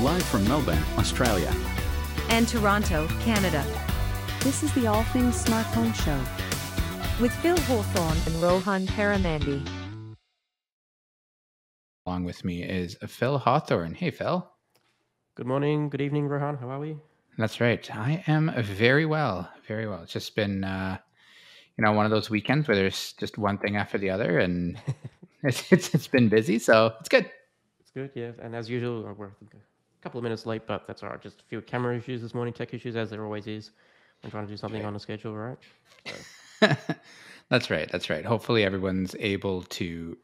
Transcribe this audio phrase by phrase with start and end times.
[0.00, 1.52] live from Melbourne, Australia.
[2.28, 3.64] and Toronto, Canada,
[4.40, 6.18] This is the All Things Smart Home Show.
[7.20, 9.66] with Phil Hawthorne and Rohan Karamandi.
[12.06, 13.94] Along with me is Phil Hawthorne.
[13.94, 14.46] Hey, Phil.
[15.34, 16.56] Good morning, good evening, Rohan.
[16.58, 16.96] How are we?
[17.38, 17.88] That's right.
[17.96, 20.02] I am very well, very well.
[20.02, 20.98] It's just been, uh,
[21.78, 24.78] you know, one of those weekends where there's just one thing after the other, and
[25.42, 27.30] it's, it's it's been busy, so it's good.
[27.80, 28.32] It's good, yeah.
[28.42, 29.30] And as usual, uh, we're a
[30.06, 31.20] couple of minutes late, but that's all right.
[31.20, 33.72] Just a few camera issues this morning, tech issues, as there always is.
[34.22, 35.58] I'm trying to do something on a schedule, right?
[37.50, 37.90] that's right.
[37.90, 38.24] That's right.
[38.24, 40.16] Hopefully, everyone's able to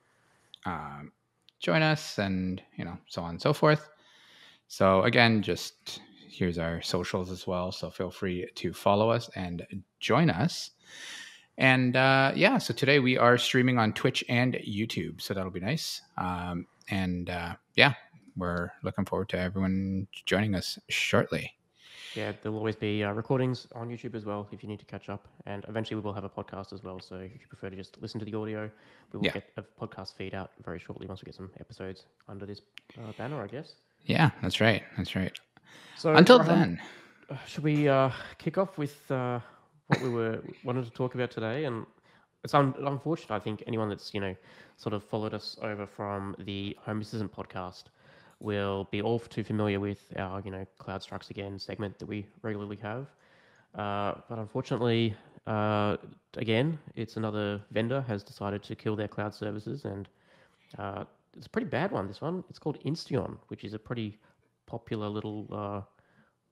[0.66, 1.10] um,
[1.58, 3.90] join us, and you know, so on and so forth.
[4.68, 5.98] So again, just
[6.30, 7.72] here's our socials as well.
[7.72, 9.66] So feel free to follow us and
[9.98, 10.70] join us.
[11.58, 15.58] And uh, yeah, so today we are streaming on Twitch and YouTube, so that'll be
[15.58, 16.00] nice.
[16.16, 17.94] Um, and uh, yeah,
[18.36, 21.54] we're looking forward to everyone joining us shortly.
[22.14, 25.08] Yeah, there'll always be uh, recordings on YouTube as well if you need to catch
[25.08, 25.26] up.
[25.46, 27.00] And eventually we will have a podcast as well.
[27.00, 28.70] So if you prefer to just listen to the audio,
[29.12, 29.32] we will Yeah.
[29.32, 32.60] get a podcast feed out very shortly once we get some episodes under this
[32.98, 33.76] uh, banner, I guess.
[34.04, 34.82] Yeah, that's right.
[34.98, 35.32] That's right.
[35.96, 36.80] So Until Rohan, then,
[37.30, 39.40] Uh, should we uh, kick off with uh,
[39.86, 41.64] what we were wanted to talk about today?
[41.64, 41.86] And
[42.44, 43.30] it's un- unfortunate.
[43.34, 44.34] I think anyone that's you know
[44.76, 47.84] sort of followed us over from the Home Assistant podcast
[48.42, 52.26] will be all too familiar with our you know Cloud Strikes Again segment that we
[52.42, 53.06] regularly have.
[53.74, 55.14] Uh, but unfortunately,
[55.46, 55.96] uh,
[56.36, 60.08] again, it's another vendor has decided to kill their cloud services, and
[60.78, 61.04] uh,
[61.36, 62.06] it's a pretty bad one.
[62.06, 64.18] This one, it's called Insteon, which is a pretty
[64.66, 65.80] popular little uh,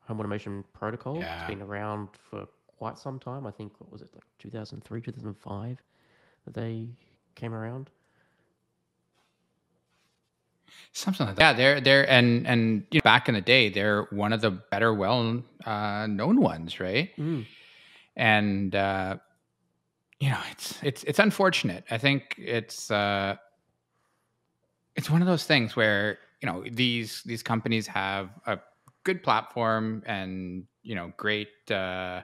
[0.07, 1.17] home automation protocol.
[1.17, 1.41] Yeah.
[1.41, 2.47] It's been around for
[2.79, 3.47] quite some time.
[3.47, 5.83] I think what was it like 2003, 2005
[6.47, 6.89] that they
[7.35, 7.91] came around.
[10.93, 11.43] Something like that.
[11.43, 14.51] Yeah, they're they're and and you know, back in the day, they're one of the
[14.51, 17.15] better well uh, known ones, right?
[17.17, 17.47] Mm.
[18.17, 19.17] and uh,
[20.19, 21.85] you know it's it's it's unfortunate.
[21.91, 23.37] I think it's uh,
[24.97, 28.59] it's one of those things where you know these these companies have a
[29.05, 31.49] good platform and you know great.
[31.71, 32.23] Uh,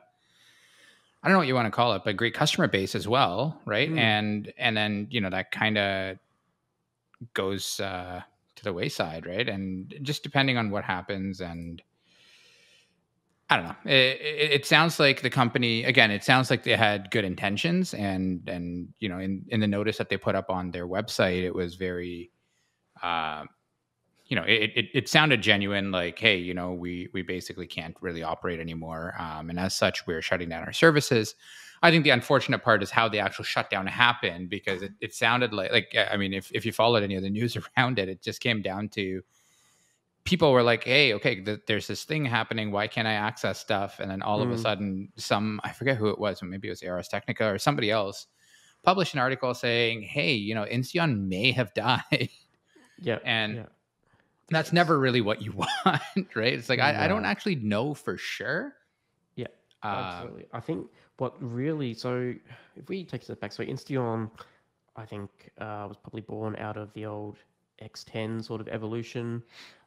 [1.23, 3.61] I don't know what you want to call it, but great customer base as well,
[3.67, 3.91] right?
[3.91, 3.99] Mm.
[3.99, 6.19] And and then you know that kind of
[7.35, 8.21] goes uh,
[8.57, 9.49] to the wayside, right?
[9.49, 11.83] And just depending on what happens and
[13.49, 13.93] I don't know.
[13.93, 14.21] It,
[14.53, 16.11] it, sounds like the company again.
[16.11, 19.99] It sounds like they had good intentions, and and you know, in in the notice
[19.99, 22.33] that they put up on their website, it was very,
[23.05, 23.45] uh,
[24.27, 25.93] you know, it, it it sounded genuine.
[25.93, 30.07] Like, hey, you know, we we basically can't really operate anymore, um, and as such,
[30.07, 31.35] we're shutting down our services.
[31.83, 35.53] I think the unfortunate part is how the actual shutdown happened because it, it sounded
[35.53, 38.23] like like I mean, if if you followed any of the news around it, it
[38.23, 39.23] just came down to
[40.25, 42.71] people were like, "Hey, okay, th- there's this thing happening.
[42.73, 44.59] Why can't I access stuff?" And then all of a Mm.
[44.59, 48.27] sudden, some I forget who it was, maybe it was Ars Technica or somebody else,
[48.83, 52.31] published an article saying, "Hey, you know, Insteon may have died,"
[52.99, 53.67] Yeah, and yeah.
[54.51, 55.53] That's never really what you
[55.87, 56.03] want,
[56.35, 56.53] right?
[56.55, 58.75] It's like I, I don't actually know for sure.
[59.37, 59.47] Yeah,
[59.83, 60.47] Uh, Absolutely.
[60.53, 62.35] I think what really so
[62.77, 64.31] if we take a step back, so Insteon,
[64.97, 67.37] I think uh, was probably born out of the old
[67.81, 69.43] X10 sort of evolution.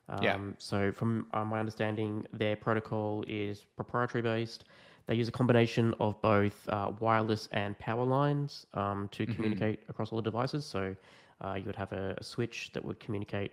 [0.09, 0.37] Um, Yeah.
[0.57, 4.65] So from uh, my understanding, their protocol is proprietary based.
[5.07, 9.35] They use a combination of both uh, wireless and power lines um, to Mhm.
[9.35, 10.65] communicate across all the devices.
[10.65, 10.95] So
[11.41, 13.51] uh, you would have a, a switch that would communicate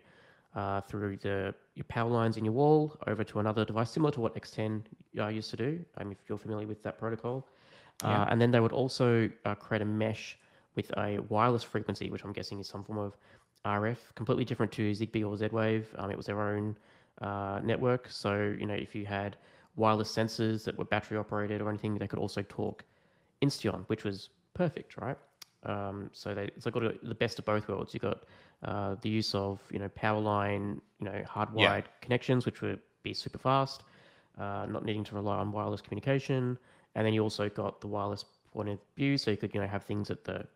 [0.57, 4.21] uh, through the your power lines in your wall over to another device, similar to
[4.21, 4.83] what X10
[5.19, 5.85] uh, used to do.
[5.99, 7.47] Um, if you're familiar with that protocol,
[8.03, 8.23] Yeah.
[8.23, 10.39] uh, and then they would also uh, create a mesh
[10.75, 13.17] with a wireless frequency, which I'm guessing is some form of
[13.65, 15.87] RF, completely different to Zigbee or Z-Wave.
[15.99, 16.77] Um, it was their own
[17.21, 19.37] uh, network, so you know if you had
[19.77, 22.85] wireless sensors that were battery operated or anything, they could also talk
[23.43, 25.19] Insteon, which was perfect, right?
[25.65, 27.95] Um, so they it's like got the best of both worlds.
[27.95, 28.25] You got
[28.65, 33.15] uh, the use of you know power line, you know hardwired connections, which would be
[33.15, 33.83] super fast,
[34.39, 36.59] uh, not needing to rely on wireless communication,
[36.95, 39.67] and then you also got the wireless point of view, so you could you know
[39.67, 40.47] have things at the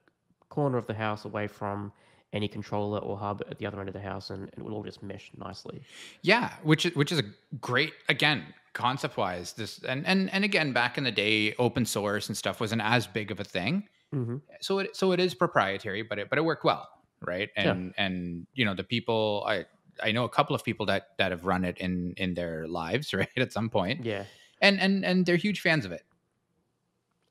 [0.48, 1.92] corner of the house away from
[2.32, 4.84] any controller or hub at the other end of the house, and it will all
[4.84, 5.82] just mesh nicely.
[6.22, 7.24] Yeah, which is which is a
[7.60, 9.52] great again concept wise.
[9.52, 13.06] This and and and again back in the day, open source and stuff wasn't as
[13.06, 13.88] big of a thing.
[14.14, 14.36] Mm-hmm.
[14.60, 16.88] So it so it is proprietary, but it but it worked well,
[17.20, 17.48] right?
[17.56, 17.70] Yeah.
[17.70, 19.66] And and you know the people I
[20.02, 23.14] I know a couple of people that that have run it in in their lives,
[23.20, 23.28] right?
[23.36, 24.24] At some point, Yeah.
[24.60, 26.02] and and and they're huge fans of it.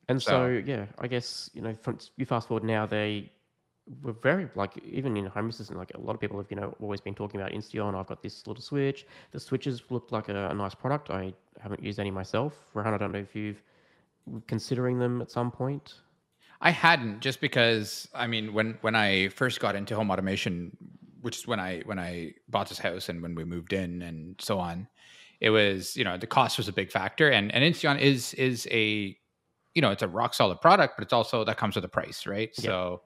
[0.08, 3.30] And So- so, yeah, I guess you know, from, you fast forward now, they
[4.02, 6.74] we're very like even in home assistant, like a lot of people have you know
[6.80, 7.94] always been talking about Insteon.
[7.94, 9.06] I've got this little switch.
[9.32, 11.10] The switches looked like a, a nice product.
[11.10, 12.54] I haven't used any myself.
[12.74, 13.62] Rohan, I don't know if you've
[14.46, 15.94] considering them at some point.
[16.60, 20.76] I hadn't just because I mean when when I first got into home automation,
[21.22, 24.36] which is when I when I bought this house and when we moved in and
[24.40, 24.88] so on,
[25.40, 28.68] it was you know the cost was a big factor and and Insteon is is
[28.70, 29.16] a
[29.74, 32.26] you know it's a rock solid product, but it's also that comes with a price,
[32.26, 32.50] right?
[32.58, 32.64] Yeah.
[32.64, 33.02] So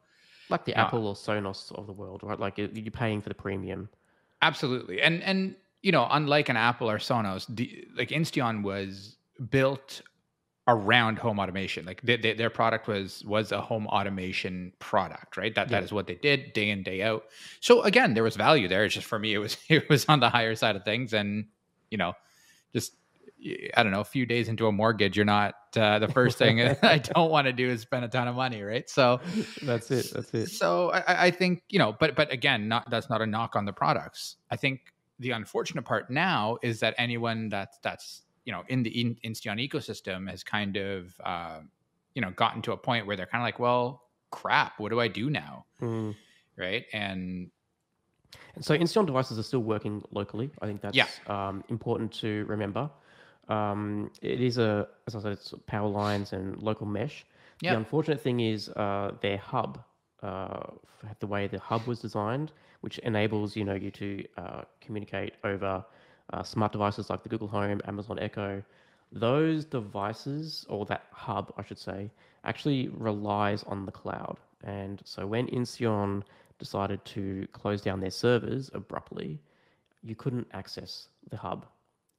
[0.50, 0.82] Like the No.
[0.82, 2.38] Apple or Sonos of the world, right?
[2.38, 3.88] Like you're paying for the premium.
[4.42, 9.16] Absolutely, and and you know, unlike an Apple or Sonos, the, like Insteon was
[9.50, 10.00] built
[10.66, 11.84] around home automation.
[11.84, 15.54] Like they, they, their product was was a home automation product, right?
[15.54, 15.84] That that Yeah.
[15.84, 17.24] is what they did day in day out.
[17.60, 18.84] So again, there was value there.
[18.84, 21.46] It's just for me, it was it was on the higher side of things, and
[21.90, 22.14] you know,
[22.74, 22.92] just
[23.76, 26.62] I don't know, a few days into a mortgage, you're not uh, the first thing
[26.82, 28.88] I don't want to do is spend a ton of money, right?
[28.88, 29.20] So
[29.62, 30.10] That's it.
[30.14, 30.46] That's it.
[30.48, 33.54] so I, I- I think you know, but but again, not that's not a knock
[33.54, 34.36] on the products.
[34.50, 34.80] I think
[35.18, 39.58] the unfortunate part now is that anyone that's that's you know in the in, Insteon
[39.66, 41.60] ecosystem has kind of uh,
[42.14, 45.00] you know gotten to a point where they're kind of like, well, crap, what do
[45.00, 46.14] I do now, Mm.
[46.56, 46.84] right?
[46.92, 47.50] And
[48.54, 50.50] And so Insteon devices are still working locally.
[50.62, 51.06] I think that's Yeah.
[51.26, 52.90] um, important to remember.
[53.48, 57.26] Um, it is a, as I said, it's power lines and local mesh.
[57.60, 57.72] Yeah.
[57.72, 59.82] The unfortunate thing is uh, their hub,
[60.22, 60.62] uh,
[61.20, 65.84] the way the hub was designed, which enables you know you to uh, communicate over
[66.32, 68.62] uh, smart devices like the Google Home, Amazon Echo.
[69.12, 72.10] Those devices, or that hub, I should say,
[72.44, 74.38] actually relies on the cloud.
[74.64, 76.22] And so when Insteon
[76.58, 79.40] decided to close down their servers abruptly,
[80.02, 81.66] you couldn't access the hub.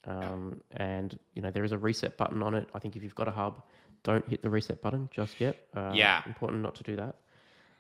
[0.05, 2.69] Um, and you know there is a reset button on it.
[2.73, 3.63] I think if you've got a hub,
[4.03, 5.67] don't hit the reset button just yet.
[5.75, 6.21] Uh, Yeah.
[6.27, 7.15] important not to do that.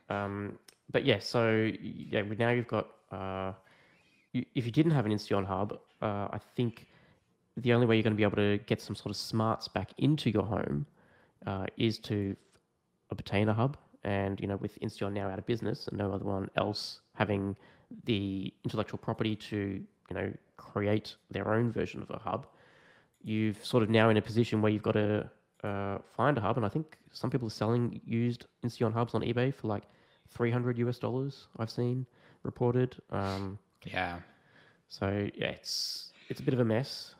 [0.09, 0.57] Um,
[0.91, 2.87] but yeah, so yeah, now you've got.
[3.11, 3.53] Uh,
[4.35, 6.87] you, if you didn't have an Insteon hub, uh, I think
[7.57, 9.91] the only way you're going to be able to get some sort of smarts back
[9.97, 10.85] into your home
[11.47, 12.35] uh, is to
[13.11, 13.77] obtain a hub.
[14.03, 17.55] And you know, with Insteon now out of business and no other one else having
[18.03, 19.57] the intellectual property to
[20.09, 22.45] you know create their own version of a hub,
[23.23, 25.29] you've sort of now in a position where you've got to
[25.63, 26.57] uh, find a hub.
[26.57, 29.83] And I think some people are selling used Insteon hubs on eBay for like
[30.29, 31.47] 300 US dollars.
[31.57, 32.05] I've seen
[32.43, 32.95] reported.
[33.11, 34.19] Um, yeah,
[34.89, 37.15] so yeah, it's it's a bit of a mess.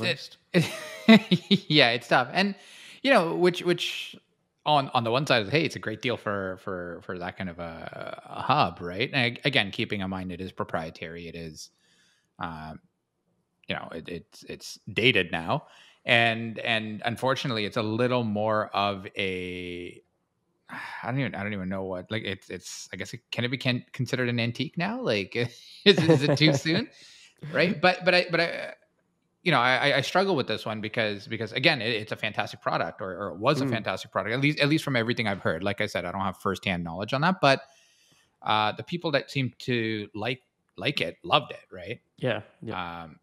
[0.00, 0.10] say
[0.52, 0.70] it,
[1.06, 2.54] it, yeah, it's tough, and
[3.02, 4.16] you know, which which
[4.66, 7.36] on on the one side of hey, it's a great deal for for for that
[7.36, 9.10] kind of a, a hub, right?
[9.12, 11.70] And again, keeping in mind it is proprietary, it is,
[12.38, 12.80] um,
[13.66, 15.66] you know, it, it's it's dated now,
[16.04, 20.02] and and unfortunately, it's a little more of a
[21.02, 23.44] I don't even I don't even know what like it's it's I guess it, can
[23.44, 25.00] it be can, considered an antique now?
[25.00, 25.34] Like
[25.84, 26.88] is, is it too soon?
[27.52, 27.80] Right?
[27.80, 28.74] But but I but I
[29.42, 32.60] you know I, I struggle with this one because because again it, it's a fantastic
[32.60, 33.70] product or, or it was a Mm.
[33.70, 35.62] fantastic product at least at least from everything I've heard.
[35.62, 37.60] Like I said, I don't have firsthand knowledge on that, but
[38.42, 40.42] uh, the people that seem to like
[40.76, 42.00] like it loved it, right?
[42.18, 43.02] Yeah, yeah.
[43.02, 43.20] Um,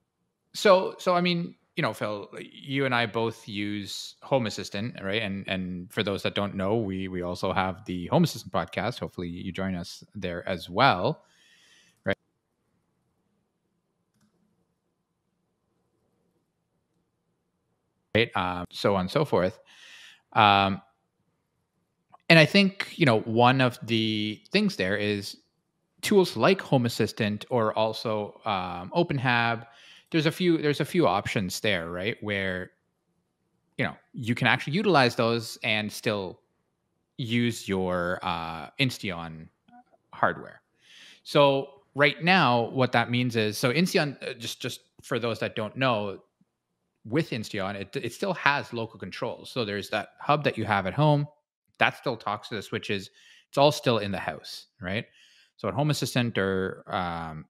[0.53, 5.21] so, so I mean, you know, Phil, you and I both use Home Assistant, right?
[5.21, 8.99] And and for those that don't know, we we also have the Home Assistant podcast.
[8.99, 11.23] Hopefully, you join us there as well,
[12.05, 12.17] right?
[18.15, 18.31] Right.
[18.35, 19.59] Um, so on and so forth.
[20.33, 20.81] Um,
[22.29, 25.37] and I think you know one of the things there is
[26.01, 29.67] tools like Home Assistant or also um, OpenHab.
[30.15, 30.57] There's a few.
[30.57, 32.15] There's a few options there, right?
[32.21, 32.71] Where
[33.77, 36.39] you know you can actually utilize those and still
[37.17, 39.49] use your uh, Insteon
[40.13, 40.61] hardware.
[41.23, 44.15] So right now, what that means is so Insteon.
[44.23, 46.19] uh, Just just for those that don't know,
[47.03, 49.51] with Insteon, it it still has local controls.
[49.51, 51.27] So there's that hub that you have at home
[51.77, 53.09] that still talks to the switches.
[53.49, 55.05] It's all still in the house, right?
[55.57, 57.45] So at Home Assistant or um,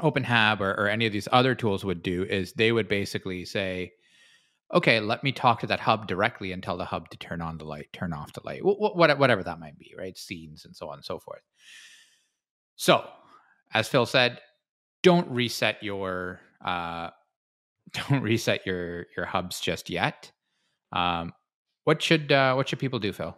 [0.00, 3.92] OpenHab or, or any of these other tools would do is they would basically say,
[4.74, 7.58] okay, let me talk to that hub directly and tell the hub to turn on
[7.58, 10.16] the light, turn off the light, wh- wh- whatever that might be, right?
[10.18, 11.42] Scenes and so on and so forth.
[12.76, 13.08] So,
[13.72, 14.40] as Phil said,
[15.02, 17.10] don't reset your uh,
[17.92, 20.32] don't reset your your hubs just yet.
[20.92, 21.32] Um,
[21.84, 23.36] what should uh, what should people do, Phil?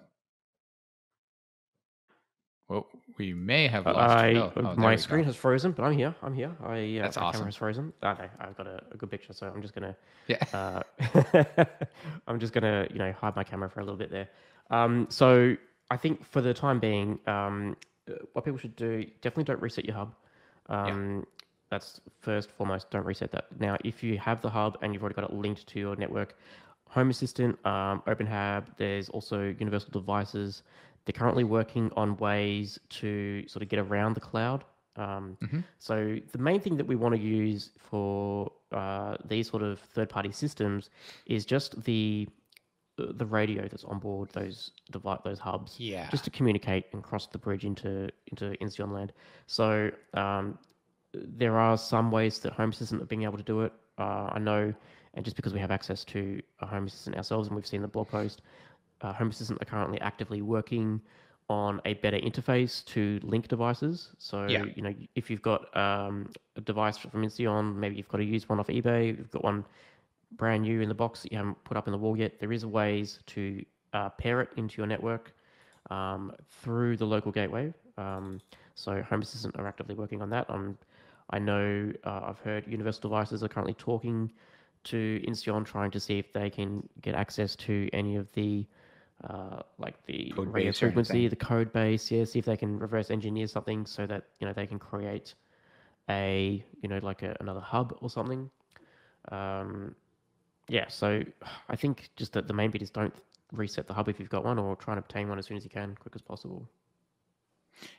[3.19, 4.53] We may have lost I Phil.
[4.57, 5.27] Oh, my screen go.
[5.27, 6.15] has frozen, but I'm here.
[6.23, 6.53] I'm here.
[6.65, 7.33] I uh, That's my awesome.
[7.41, 7.93] camera has frozen.
[8.03, 9.97] Okay, I've got a, a good picture, so I'm just gonna
[10.29, 10.39] Yeah.
[10.53, 10.83] uh,
[12.27, 14.29] I'm just gonna you know hide my camera for a little bit there.
[14.71, 15.57] Um, so
[15.91, 17.77] I think for the time being, um,
[18.09, 20.15] uh, what people should do definitely don't reset your hub.
[20.69, 21.27] Um,
[21.71, 22.91] That's first foremost.
[22.91, 23.47] Don't reset that.
[23.59, 26.37] Now, if you have the hub and you've already got it linked to your network,
[26.91, 30.63] Home Assistant, um, OpenHAB, there's also Universal Devices.
[31.09, 34.63] They're currently working on ways to sort of get around the cloud.
[34.97, 35.65] Um, Mhm.
[35.79, 40.33] So the main thing that we want to use for uh, these sort of third-party
[40.33, 40.91] systems
[41.25, 42.29] is just the
[42.99, 46.11] uh, the radio that's on board those device those hubs Yeah.
[46.11, 49.15] just to communicate and cross the bridge into into Insteon land.
[49.47, 50.59] So um,
[51.15, 53.73] there are some ways that Home Assistant are being able to do it.
[53.97, 54.75] Uh, I know,
[55.15, 57.89] and just because we have access to a Home Assistant ourselves and we've seen the
[57.89, 58.43] blog post,
[59.01, 61.01] uh, Home Assistant are currently actively working
[61.51, 64.11] on a better interface to link devices.
[64.19, 64.65] So Yeah.
[64.75, 68.49] you know, if you've got um, a device from Insteon, maybe you've got to use
[68.49, 69.17] one off eBay.
[69.17, 69.65] You've got one
[70.37, 72.39] brand new in the box that you haven't put up in the wall yet.
[72.39, 73.65] There is ways to
[73.95, 75.33] uh, pair it into your network
[75.91, 77.73] um, through the local gateway.
[77.97, 78.41] Um,
[78.75, 80.49] so Home Assistant are actively working on that.
[80.51, 80.77] Um,
[81.31, 84.31] I know uh, I've heard Universal Devices are currently talking
[84.85, 88.67] to Insteon, trying to see if they can get access to any of the
[89.25, 92.11] uh, like the Code radio frequency, the code base.
[92.11, 95.35] Yeah, see if they can reverse engineer something so that you know they can create
[96.09, 98.49] a you know like a, another hub or something.
[99.31, 99.95] Um,
[100.69, 101.23] yeah, so
[101.69, 103.15] I think just that the main bit is don't
[103.53, 105.65] reset the hub if you've got one, or try and obtain one as soon as
[105.65, 106.69] you can, quick as possible.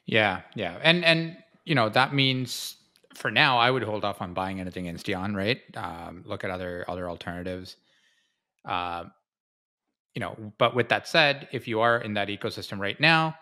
[0.05, 2.77] Yeah, yeah, and and you know that means
[3.13, 5.59] for now I would hold off on buying anything Insteon, right?
[5.75, 7.75] Um, look at other other alternatives.
[8.65, 9.11] Um,
[10.15, 13.35] you know, but with that said, if you are in that ecosystem right now,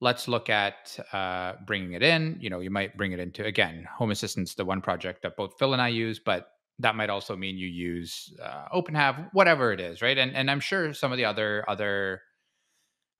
[0.00, 2.38] let's look at uh, bringing it in.
[2.40, 5.58] You know, you might bring it into again Home Assistant's the one project that both
[5.58, 6.48] Phil and I use, but
[6.80, 10.16] that might also mean you use uh, OpenHAB, whatever it is, right?
[10.16, 12.22] And and I'm sure some of the other other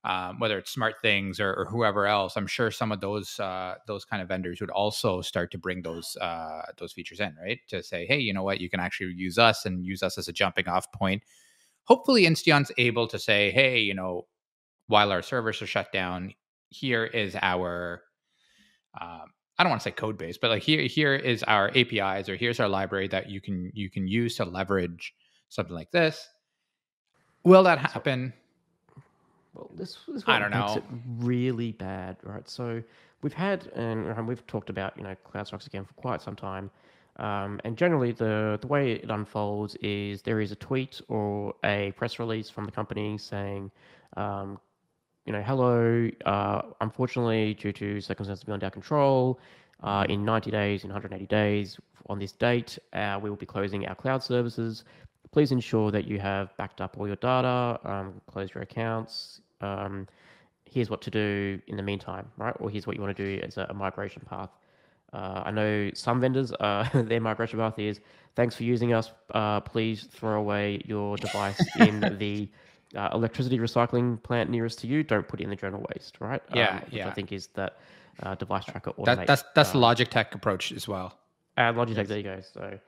[0.05, 3.75] um, whether it's Smart Things or, or whoever else, I'm sure some of those uh,
[3.85, 7.59] those kind of vendors would also start to bring those uh, those features in, right?
[7.67, 10.29] To say, hey, you know what, you can actually use us and use us as
[10.29, 11.23] a jumping off point.
[11.85, 14.27] Hopefully, Insteon's able to say, hey, you know,
[14.87, 16.33] while our servers are shut down,
[16.69, 18.01] here is our
[18.99, 19.25] um,
[19.57, 22.35] I don't want to say code base, but like here here is our APIs or
[22.35, 25.13] here's our library that you can you can use to leverage
[25.49, 26.27] something like this.
[27.43, 28.33] Will that happen?
[29.53, 30.77] Well, this is I don't makes know.
[30.77, 30.83] it
[31.17, 32.47] really bad, right?
[32.49, 32.81] So
[33.21, 36.71] we've had, and and we've talked about, you know, CloudStrikes again for quite some time.
[37.19, 41.91] Um, and generally, the the way it unfolds is there is a tweet or a
[41.97, 43.71] press release from the company saying,
[44.17, 44.57] um,
[45.25, 46.09] you know, hello.
[46.25, 49.39] Uh, unfortunately, due to circumstances beyond our control,
[49.83, 51.77] uh, in 90 days, in 180 days,
[52.09, 54.83] on this date, uh, we will be closing our cloud services.
[55.31, 59.41] Please ensure that you have backed up all your data, um, close your accounts.
[59.61, 60.07] Um,
[60.65, 62.55] here's what to do in the meantime, right?
[62.59, 64.49] Or here's what you want to do as a, a migration path.
[65.13, 67.99] Uh, I know some vendors, uh, their migration path is
[68.35, 69.11] thanks for using us.
[69.33, 72.49] Uh, please throw away your device in the
[72.95, 75.03] uh, electricity recycling plant nearest to you.
[75.03, 76.41] Don't put it in the general waste, right?
[76.53, 77.07] Yeah, which yeah.
[77.07, 77.77] I think is that
[78.23, 79.05] uh, device tracker automate.
[79.05, 81.17] That, that's that's the uh, Logitech approach as well.
[81.57, 82.41] uh, Logitech, there you go.
[82.53, 82.79] So,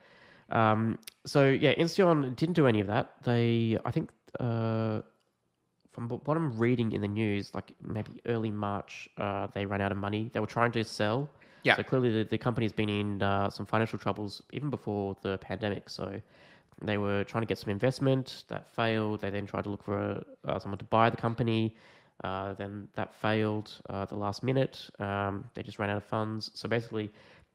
[0.50, 3.12] um, so yeah, Insteon didn't do any of that.
[3.24, 4.10] They, I think,
[4.40, 5.02] uh,
[5.92, 9.92] from what I'm reading in the news, like maybe early March, uh, they ran out
[9.92, 10.30] of money.
[10.32, 11.28] They were trying to sell.
[11.62, 11.76] Yeah.
[11.76, 15.88] So clearly, the, the company's been in uh, some financial troubles even before the pandemic.
[15.88, 16.20] So
[16.80, 19.20] they were trying to get some investment that failed.
[19.20, 21.74] They then tried to look for uh, someone to buy the company.
[22.24, 24.88] Uh, then that failed uh, the last minute.
[24.98, 26.50] Um, they just ran out of funds.
[26.54, 27.12] So basically,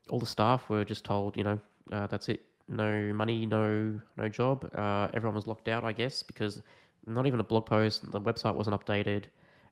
[0.09, 1.59] all the staff were just told, you know,
[1.91, 2.41] uh, that's it.
[2.69, 4.69] No money, no no job.
[4.75, 6.61] Uh, everyone was locked out, I guess, because
[7.05, 8.11] not even a blog post.
[8.11, 9.25] The website wasn't updated.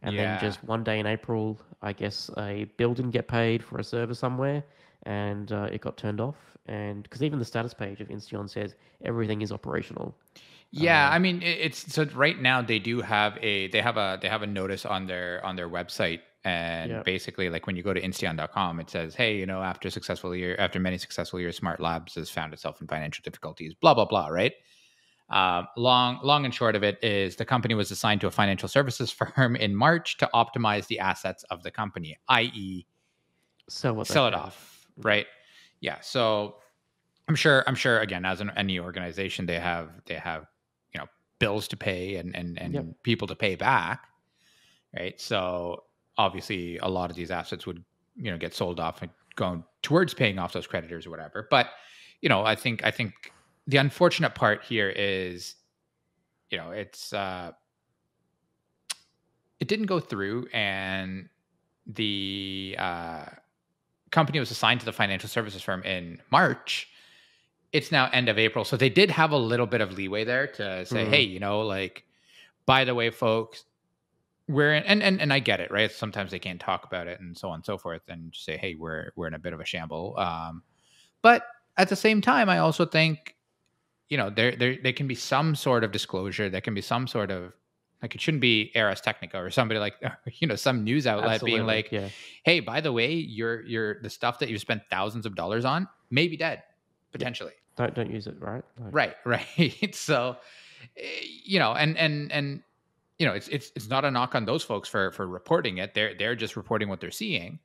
[0.06, 0.22] And Yeah.
[0.22, 3.84] then just one day in April, I guess a bill didn't get paid for a
[3.84, 4.64] server somewhere,
[5.04, 6.38] and uh, it got turned off.
[6.68, 10.16] And because even the status page of Insteon says everything is operational.
[10.72, 13.98] Yeah, Uh, I mean it, it's so right now they do have a they have
[13.98, 17.04] a they have a notice on their on their website and Yep.
[17.04, 20.56] basically like when you go to insteon.com it says hey you know after successful year
[20.60, 24.28] after many successful years smart labs has found itself in financial difficulties blah blah blah
[24.28, 24.54] right
[25.30, 28.70] um, long long and short of it is the company was assigned to a financial
[28.70, 32.86] services firm in march to optimize the assets of the company i.e
[33.68, 35.26] Sell what sell it off right?
[35.82, 36.58] Yeah so
[37.28, 40.46] i'm sure i'm sure again as an, any organization they have they have
[40.94, 41.08] you know
[41.40, 42.86] bills to pay and and, and Yep.
[43.04, 44.08] people to pay back
[44.98, 45.20] right?
[45.20, 45.84] So
[46.18, 47.84] obviously a lot of these assets would
[48.16, 51.48] you know get sold off and going towards paying off those creditors or whatever.
[51.50, 51.68] But
[52.22, 53.14] you know i think i think
[53.68, 55.56] the unfortunate part here is
[56.52, 57.52] you know it's uh
[59.60, 61.30] it didn't go through, and
[61.88, 63.26] the uh,
[64.12, 66.90] company was assigned to the financial services firm in March.
[67.72, 70.48] It's now end of April, so they did have a little bit of leeway there
[70.48, 71.10] to say, Mhm.
[71.10, 72.06] "Hey, you know, like,
[72.66, 73.64] by the way, folks,
[74.48, 75.92] we're in, and and and I get it, right?
[75.92, 78.58] Sometimes they can't talk about it and so on and so forth, and just say,
[78.58, 80.64] "Hey, we're we're in a bit of a shamble." Um,
[81.22, 83.35] but at the same time, I also think,
[84.10, 86.50] you know, there there there can be some sort of disclosure.
[86.50, 87.54] There can be some sort of
[88.02, 89.96] like it shouldn't be Ars Technica or somebody like
[90.40, 92.10] you know some news outlet being like, yeah,
[92.44, 95.88] "Hey, by the way, your your the stuff that you spent thousands of dollars on
[96.10, 96.64] may be dead
[97.12, 98.64] potentially." don't don't use it, right?
[98.80, 99.96] Like, Right, right.
[99.96, 100.38] so,
[100.98, 101.02] eh,
[101.44, 102.64] you know, and and and
[103.20, 105.94] you know, it's it's it's not a knock on those folks for for reporting it.
[105.94, 107.60] They're they're just reporting what they're seeing.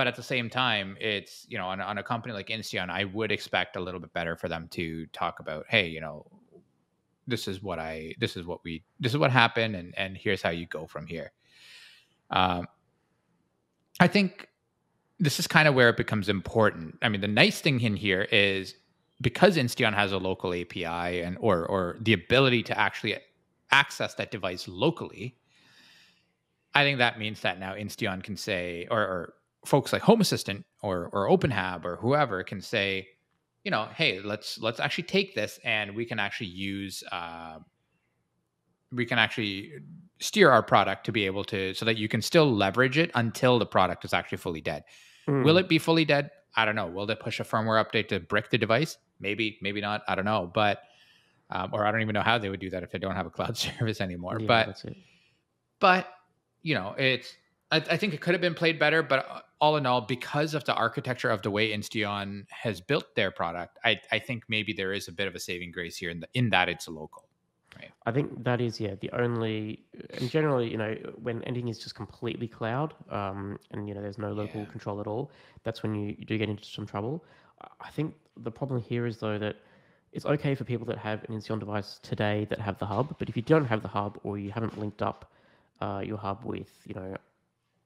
[0.00, 2.88] But at the same time, it's you know, on, a- on a company like Insteon,
[2.88, 6.24] I would expect a little bit better for them to talk about, hey, you know,
[7.26, 10.40] this is what I, this is what we, this is what happened, and and here's
[10.40, 11.32] how you go from here.
[12.30, 12.66] Um,
[14.00, 14.48] I think
[15.18, 16.96] this is kind of where it becomes important.
[17.02, 18.76] I mean, the nice thing in here is
[19.20, 23.18] because Insteon has a local API and or or the ability to actually
[23.70, 25.36] access that device locally,
[26.74, 30.64] I think that means that now Insteon can say, or, or folks like Home Assistant
[30.82, 33.08] or or OpenHab or whoever can say,
[33.64, 37.58] you know, hey, let's let's actually take this and we can actually use uh,
[38.92, 39.72] we can actually
[40.18, 43.58] steer our product to be able to so that you can still leverage it until
[43.58, 44.84] the product is actually fully dead.
[45.28, 45.44] Mm.
[45.44, 46.30] Will it be fully dead?
[46.56, 46.88] I don't know.
[46.88, 48.98] Will they push a firmware update to brick the device?
[49.20, 50.02] Maybe, maybe not.
[50.08, 50.50] I don't know.
[50.52, 50.80] But
[51.50, 53.26] um, or I don't even know how they would do that if they don't have
[53.26, 54.38] a cloud service anymore.
[54.40, 54.84] Yeah, but
[55.78, 56.08] but
[56.62, 57.34] you know, it's
[57.70, 59.02] I, I think it could have been played better.
[59.02, 63.14] But uh, all in all, because of the architecture of the way Insteon has built
[63.14, 66.10] their product, I I think maybe there is a bit of a saving grace here
[66.10, 67.26] in the in that it's local.
[68.06, 69.84] I think that is yeah the only
[70.14, 74.18] and generally you know when anything is just completely cloud um, and you know there's
[74.18, 74.70] no local Yeah.
[74.70, 75.30] control at all
[75.64, 77.24] that's when you, you do get into some trouble.
[77.62, 79.56] I- I think the problem here is though that
[80.12, 83.28] it's okay for people that have an Insteon device today that have the hub, but
[83.28, 85.30] if you don't have the hub or you haven't linked up
[85.80, 87.16] uh, your hub with you know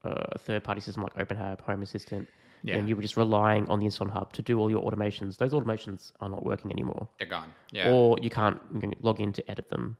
[0.05, 2.27] a third party system like OpenHAB, Home Assistant,
[2.63, 5.37] Yeah, and you were just relying on the Insteon hub to do all your automations,
[5.37, 7.53] those automations are not working anymore, they're gone.
[7.71, 7.91] Yeah.
[7.91, 8.59] or you can't
[9.03, 9.97] log in to edit them.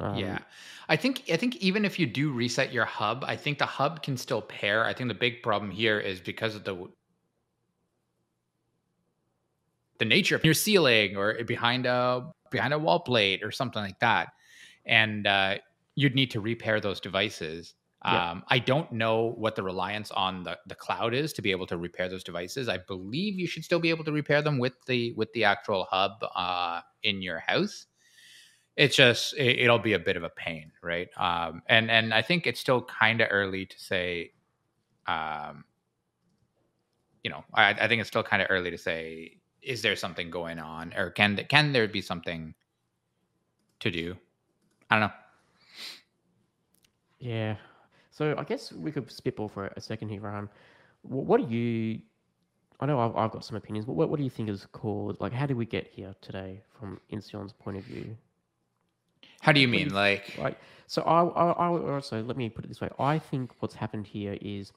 [0.00, 0.38] Um, yeah,
[0.88, 4.02] I think I think even if you do reset your hub, I think the hub
[4.02, 4.84] can still pair.
[4.84, 6.88] I think the big problem here is because of the
[9.98, 13.98] the nature of your ceiling or behind a behind a wall plate or something like
[14.00, 14.28] that,
[14.84, 15.56] and uh,
[15.94, 17.74] you'd need to repair those devices.
[18.06, 18.30] Yeah.
[18.30, 21.66] Um, I don't know what the reliance on the, the cloud is to be able
[21.66, 22.68] to repair those devices.
[22.68, 25.86] I believe you should still be able to repair them with the with the actual
[25.90, 27.86] hub uh, in your house
[28.76, 32.22] it's just it, it'll be a bit of a pain right um and and i
[32.22, 34.30] think it's still kind of early to say
[35.06, 35.64] um
[37.24, 40.30] you know i i think it's still kind of early to say is there something
[40.30, 42.54] going on or can can there be something
[43.80, 44.16] to do
[44.90, 45.14] i don't know
[47.18, 47.56] Yeah.
[48.16, 50.20] So I guess we could spitball for a second here.
[51.02, 52.00] Wh- What do you?
[52.80, 55.18] I know I've, I've got some opinions, but what, what do you think is called?
[55.20, 58.16] Like, how did we get here today from Insteon's point of view?
[59.40, 62.48] how do you do mean you- like Like, so I, I, I also let me
[62.48, 62.88] put it this way.
[62.98, 64.72] I think what's happened here is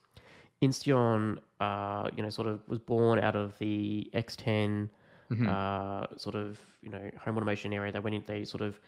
[0.62, 4.90] Insteon, uh, you know, sort of was born out of the X10
[5.32, 5.48] Mhm.
[5.48, 7.92] uh, sort of you know home automation area.
[7.92, 8.80] They went in, they sort of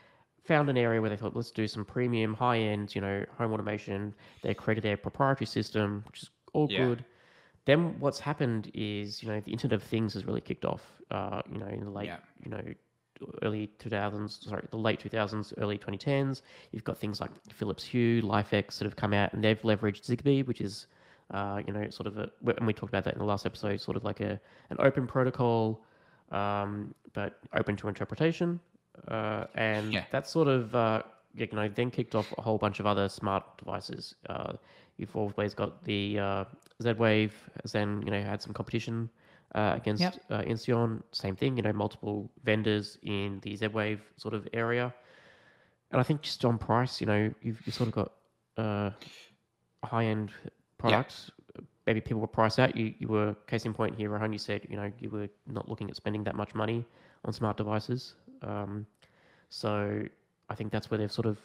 [0.43, 3.54] found an area where they thought let's do some premium, high end, you know, home
[3.54, 4.13] automation.
[4.41, 6.86] They created their proprietary system, which is all Yeah.
[6.86, 7.06] good.
[7.65, 10.82] Then what's happened is you know the Internet of Things has really kicked off.
[11.12, 12.17] Uh, you know, in the late Yeah.
[12.43, 12.63] you know
[13.43, 16.41] early 2000s, sorry, the late 2000s, early 2010s.
[16.71, 20.43] You've got things like Philips Hue, LIFX that have come out and they've leveraged Zigbee,
[20.47, 20.88] which is,
[21.30, 23.80] uh, you know, sort of a, and we talked about that in the last episode,
[23.80, 24.39] sort of like a
[24.71, 25.84] an open protocol,
[26.32, 28.60] um, but open to interpretation.
[29.08, 30.06] Uh, and Yeah.
[30.12, 33.43] that sort of, uh, you know, then kicked off a whole bunch of other smart
[33.58, 34.15] devices.
[34.30, 34.54] Uh,
[34.97, 36.45] you've always got the uh,
[36.84, 37.34] Z-Wave,
[37.71, 39.10] then, you know, had some competition
[39.56, 40.15] uh, against Yep.
[40.30, 41.01] uh.
[41.12, 44.93] Same thing, you know, multiple vendors in the Z-Wave sort of area.
[45.91, 48.12] And I think just on price, you know, you've, you've sort of got
[48.58, 48.91] uh,
[49.84, 50.32] high-end
[50.77, 51.32] product.
[51.88, 52.75] Maybe people were priced out.
[52.75, 55.67] You, you were, case in point here, Rohan, you said, you know, you were not
[55.67, 56.86] looking at spending that much money
[57.25, 58.13] on smart devices.
[58.41, 58.86] Um,
[59.49, 60.04] so
[60.49, 61.38] I think that's where they've sort of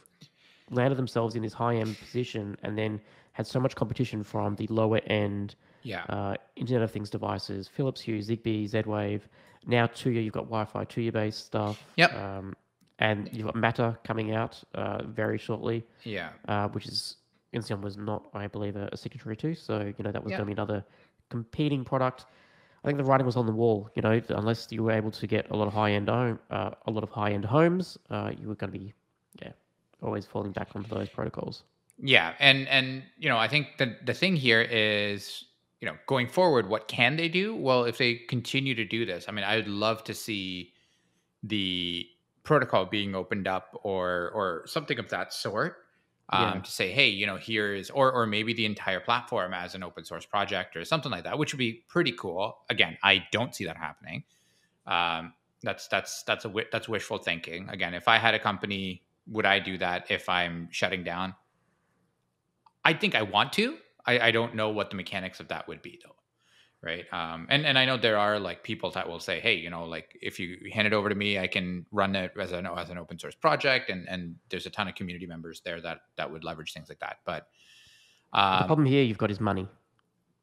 [0.70, 3.00] landed themselves in this high-end position and then
[3.32, 8.00] had so much competition from the lower end yeah uh, Internet of Things devices, Philips
[8.00, 9.28] Hue, Zigbee, Z-Wave.
[9.66, 11.84] Now Tuya, you've got Wi-Fi Tuya based stuff.
[11.96, 12.14] Yep.
[12.14, 12.54] Um,
[12.98, 17.16] and you've got Matter coming out uh, very shortly, yeah uh, which is
[17.54, 19.54] Insteon was not, I believe, a, a signatory to.
[19.54, 20.38] So you know that was Yeah.
[20.38, 20.84] going to be another
[21.30, 22.24] competing product.
[22.86, 23.90] I think the writing was on the wall.
[23.96, 26.70] You know, unless you were able to get a lot of high end home, uh,
[26.86, 28.94] a lot of high end homes, uh, you were going to be,
[29.42, 29.50] yeah,
[30.00, 31.64] always falling back onto those protocols.
[31.98, 35.46] Yeah, and and you know, I think the the thing here is,
[35.80, 37.56] you know, going forward, what can they do?
[37.56, 40.72] Well, if they continue to do this, I mean, I would love to see
[41.42, 42.06] the
[42.44, 45.78] protocol being opened up or or something of that sort.
[46.28, 46.60] Um, Yeah.
[46.62, 50.04] to say, hey, you know, here's or or maybe the entire platform as an open
[50.04, 52.58] source project or something like that, which would be pretty cool.
[52.68, 54.24] Again, I don't see that happening.
[54.86, 57.68] Um, that's that's that's a that's wishful thinking.
[57.68, 61.34] Again, if I had a company, would I do that if I'm shutting down?
[62.84, 63.78] I think I want to.
[64.04, 66.14] I, I don't know what the mechanics of that would be though.
[66.86, 67.04] Right.
[67.12, 69.84] Um, and, and I know there are like people that will say, Hey, you know,
[69.84, 72.90] like if you hand it over to me, I can run it as an, as
[72.90, 73.90] an open source project.
[73.90, 77.00] And, and there's a ton of community members there that, that would leverage things like
[77.00, 77.16] that.
[77.24, 77.48] But,
[78.32, 79.66] the um, problem here you've got is money.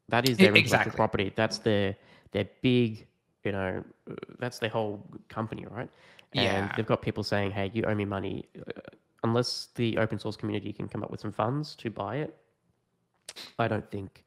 [0.10, 0.98] That is their intellectual exactly.
[0.98, 1.34] property.
[1.34, 1.96] That's their
[2.32, 3.08] their big,
[3.46, 5.90] you know, uh, that's their whole company, right?
[6.34, 6.74] And Yeah.
[6.76, 8.72] they've got people saying, "Hey, you owe me money," uh,
[9.24, 12.36] unless the open source community can come up with some funds to buy it.
[13.60, 14.24] I don't think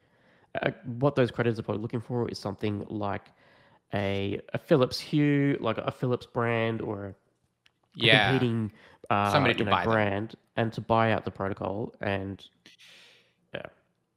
[0.61, 3.31] uh, what those creditors are probably looking for is something like
[3.93, 7.15] a a Philips Hue, like a Philips brand or
[8.01, 8.71] a yeah, competing
[9.09, 9.93] uh, Somebody to know, buy them.
[9.93, 12.43] brand, and to buy out the protocol and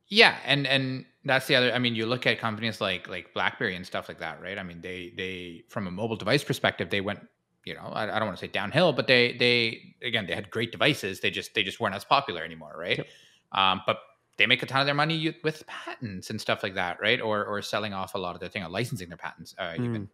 [0.08, 1.72] Yeah, and and that's the other.
[1.72, 4.58] I mean, you look at companies like like BlackBerry and stuff like that, right?
[4.58, 7.20] I mean, they they from a mobile device perspective, they went,
[7.64, 10.50] you know, I, I don't want to say downhill, but they they again they had
[10.50, 11.20] great devices.
[11.20, 12.98] They just they just weren't as popular anymore, right?
[12.98, 13.06] Yep.
[13.52, 13.98] Um, but
[14.36, 17.20] they make a ton of their money with patents and stuff like that, right?
[17.20, 20.08] Or or selling off a lot of their thing, or licensing their patents, uh, even,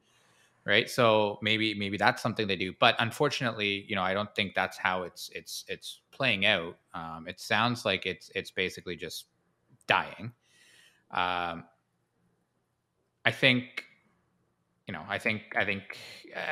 [0.65, 0.91] right?
[0.91, 2.73] So maybe maybe that's something they do.
[2.79, 6.77] But unfortunately, you know, I don't think that's how it's it's it's playing out.
[6.95, 9.27] Um, it sounds like it's it's basically just
[9.87, 10.33] dying.
[11.13, 11.65] Um,
[13.25, 13.85] I think,
[14.87, 15.99] you know, I think, I think,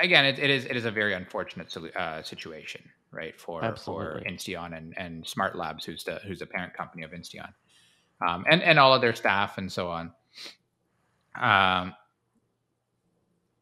[0.01, 2.83] again, it, it is, it is a very unfortunate uh, situation,
[3.15, 4.23] right, for Absolutely.
[4.23, 7.53] for Insteon and and Smart Labs, who's the who's the parent company of Insteon,
[8.27, 10.13] um, and and all of their staff and so on.
[11.41, 11.95] Um,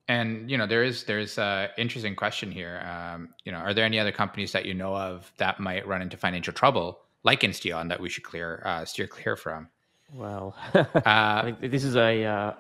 [0.09, 2.85] and you know, there is there's a interesting question here.
[2.87, 6.03] Um, you know, are there any other companies that you know of that might run
[6.03, 9.69] into financial trouble, like Insteon, that we should clear uh, steer clear from?
[10.13, 12.53] well, Uh, I think this is a uh,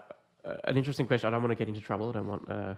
[0.64, 1.28] an interesting question.
[1.28, 2.08] I don't want to get into trouble.
[2.08, 2.74] I don't want uh,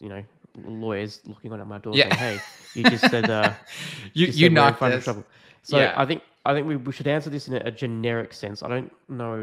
[0.00, 0.22] you know
[0.64, 2.14] lawyers looking on at my door Yeah.
[2.16, 2.40] saying, "Hey,
[2.74, 3.52] you just said uh,
[4.14, 5.24] you just you said we're in trouble."
[5.62, 5.94] So Yeah.
[5.96, 8.62] I think I think we, we should answer this in a, a generic sense.
[8.62, 9.34] I don't know,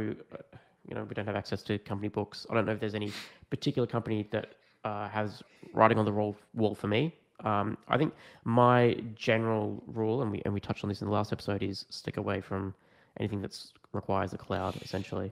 [0.88, 2.48] you know, we don't have access to company books.
[2.50, 3.12] I don't know if there's any
[3.50, 5.44] particular company that uh, has
[5.74, 7.14] writing on the wall, wall for me.
[7.44, 8.14] Um, I think
[8.46, 11.86] my general rule, and we and we touched on this in the last episode, is
[11.90, 12.74] stick away from
[13.20, 13.56] anything that
[13.94, 15.32] requires a cloud, essentially.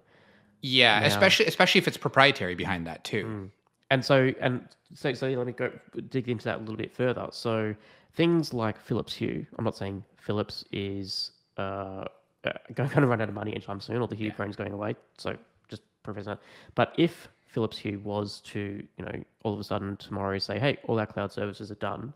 [0.62, 3.26] Yeah, Now- especially especially if it's proprietary behind that too.
[3.26, 3.50] Mm.
[3.92, 5.72] And so, and so, so let me go
[6.10, 7.28] dig into that a little bit further.
[7.32, 7.76] So,
[8.14, 12.06] things like Philips Hue, I'm not saying Philips is uh,
[12.44, 14.34] uh, going to run out of money anytime soon, or the Hue Yeah.
[14.36, 14.96] brand's going away.
[15.18, 15.38] So,
[15.70, 16.40] just that.
[16.76, 20.78] But if Philips Hue was to, you know, all of a sudden tomorrow say, hey,
[20.84, 22.14] all our cloud services are done,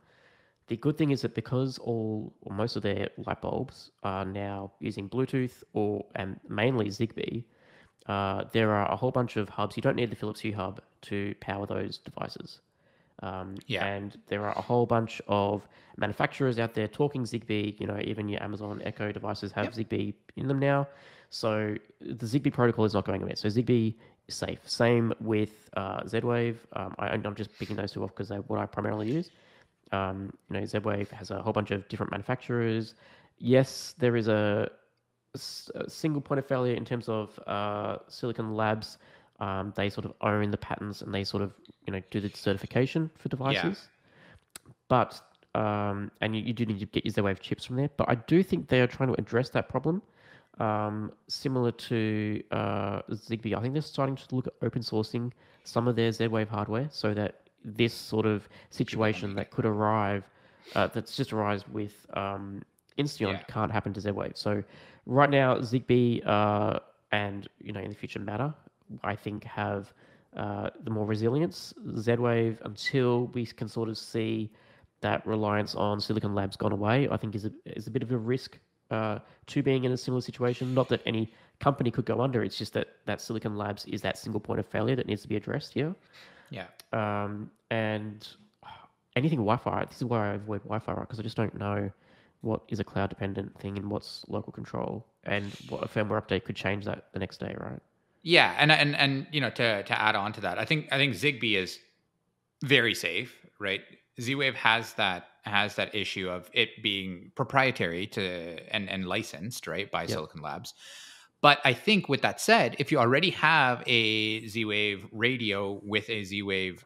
[0.68, 4.72] the good thing is that because all or most of their light bulbs are now
[4.80, 7.44] using Bluetooth or and mainly Zigbee,
[8.10, 9.78] uh, there are a whole bunch of hubs.
[9.78, 12.60] You don't need the Philips Hue hub to power those devices.
[13.22, 13.86] Um, Yeah.
[13.86, 15.68] And there are a whole bunch of
[15.98, 17.80] manufacturers out there talking Zigbee.
[17.80, 20.88] You know, even your Amazon Echo devices have Zigbee in them now.
[21.30, 23.34] So the Zigbee protocol is not going away.
[23.36, 23.94] So Zigbee
[24.28, 24.60] is safe.
[24.66, 26.58] Same with uh, Z-Wave.
[26.74, 29.30] Um, I, I'm just picking those two off because they're what I primarily use.
[29.92, 32.96] Um, you know, Z-Wave has a whole bunch of different manufacturers.
[33.38, 34.72] Yes, there is a
[35.36, 38.98] single point of failure in terms of uh, Silicon Labs.
[39.40, 41.54] Um, they sort of own the patents and they sort of
[41.86, 43.88] you know do the certification for devices.
[44.90, 45.22] But
[45.56, 47.90] um, and you, you do need to get your Z-Wave chips from there.
[47.98, 50.02] But I do think they are trying to address that problem.
[50.60, 55.32] Um, similar to uh, Zigbee, I think they're starting to look at open sourcing
[55.64, 60.24] some of their Z-Wave hardware so that this sort of situation that could arrive,
[60.76, 62.62] uh, that's just arise with um,
[62.98, 63.44] Insteon Yeah.
[63.48, 64.34] can't happen to Z-Wave.
[64.36, 64.64] So
[65.10, 66.80] right now, Zigbee uh,
[67.12, 68.54] and you know in the future Matter,
[69.04, 69.94] I think have
[70.38, 71.74] uh, the more resilience.
[71.98, 74.52] Z-Wave until we can sort of see
[75.02, 78.12] that reliance on Silicon Labs gone away, I think is a, is a bit of
[78.12, 78.60] a risk
[78.92, 80.74] uh, to being in a similar situation.
[80.74, 82.44] Not that any company could go under.
[82.44, 85.28] It's just that that Silicon Labs is that single point of failure that needs to
[85.28, 85.96] be addressed here.
[86.52, 86.68] Yeah.
[86.94, 88.28] Um, and
[89.16, 89.86] anything Wi-Fi.
[89.86, 91.02] This is why I avoid Wi-Fi, right?
[91.02, 91.92] Because I just don't know
[92.42, 96.46] what is a cloud dependent thing and what's local control, and what a firmware update
[96.46, 97.80] could change that the next day, right?
[98.22, 100.98] Yeah, and and and you know to to add on to that, I think I
[100.98, 101.80] think Zigbee is
[102.64, 103.82] very safe, right?
[104.20, 109.90] Z-Wave has that has that issue of it being proprietary to and and licensed, right,
[109.90, 110.10] by Yep.
[110.10, 110.74] Silicon Labs.
[111.42, 116.26] But I think with that said, if you already have a Z-Wave radio with a
[116.26, 116.84] Z-Wave,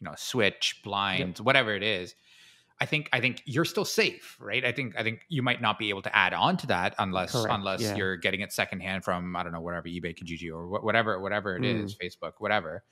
[0.00, 2.16] you know, switch, blinds, whatever it is,
[2.78, 4.64] I think I think you're still safe, right?
[4.64, 7.32] I think I think you might not be able to add on to that unless
[7.32, 7.96] Correct, unless yeah.
[7.96, 11.56] you're getting it secondhand from I don't know whatever eBay, Kijiji, or wh- whatever whatever
[11.56, 11.98] it is, Mm.
[12.02, 12.84] Facebook, whatever.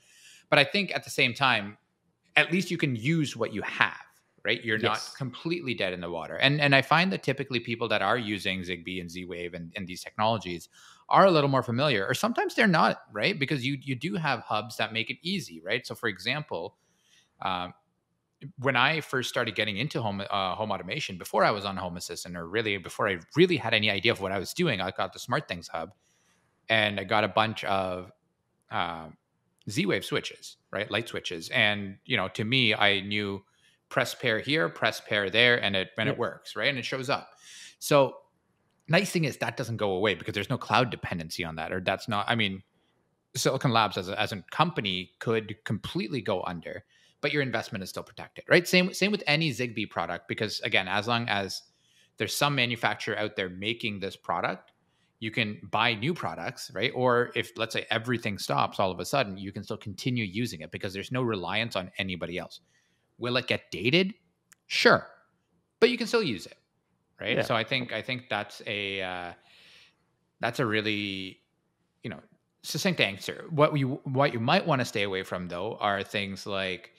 [0.49, 1.77] But I think at the same time,
[2.35, 3.93] at least you can use what you have,
[4.43, 4.63] right?
[4.63, 6.35] You're not completely dead in the water.
[6.35, 9.85] And and I find that typically people that are using Zigbee and Z-Wave and, and
[9.87, 10.67] these technologies
[11.09, 13.37] are a little more familiar, or sometimes they're not, right?
[13.37, 15.85] Because you you do have hubs that make it easy, right?
[15.85, 16.75] So for example,
[17.43, 17.73] um,
[18.59, 21.97] when I first started getting into home uh, home automation, before I was on Home
[21.97, 24.91] Assistant, or really before I really had any idea of what I was doing, I
[24.91, 25.91] got the Smart Things Hub,
[26.69, 28.11] and I got a bunch of
[28.71, 29.17] um,
[29.69, 33.43] Z-Wave switches, right, light switches, and you know, to me, I knew
[33.89, 37.09] press pair here, press pair there, and it and it works, right, and it shows
[37.09, 37.29] up.
[37.79, 38.15] So
[38.87, 41.81] nice thing is that doesn't go away because there's no cloud dependency on that, or
[41.81, 42.25] that's not.
[42.27, 42.63] I mean,
[43.35, 46.83] Silicon Labs as a, as a company could completely go under,
[47.25, 48.67] but your investment is still protected, right?
[48.67, 51.63] Same same with any Zigbee product because again, as long as
[52.17, 54.73] there's some manufacturer out there making this product,
[55.17, 56.91] you can buy new products, right?
[56.93, 60.61] Or if let's say everything stops all of a sudden, you can still continue using
[60.61, 62.59] it because there's no reliance on anybody else.
[63.17, 64.13] Will it get dated?
[64.67, 65.07] Sure,
[65.79, 66.59] but you can still use it,
[67.19, 67.37] right?
[67.37, 67.41] Yeah.
[67.41, 69.33] So I think I think that's a uh,
[70.41, 71.39] that's a really
[72.03, 72.19] you know
[72.61, 73.45] succinct answer.
[73.49, 76.91] What you what you might want to stay away from though are things like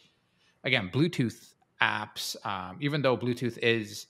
[0.67, 2.37] again Bluetooth apps.
[2.45, 4.07] Um, even though Bluetooth is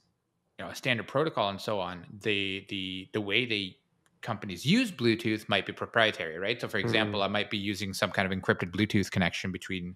[0.58, 3.76] you know a standard protocol and so on, the the the way they
[4.22, 6.60] companies use Bluetooth might be proprietary, right?
[6.60, 9.94] So for example, I might be using some kind of encrypted Bluetooth connection between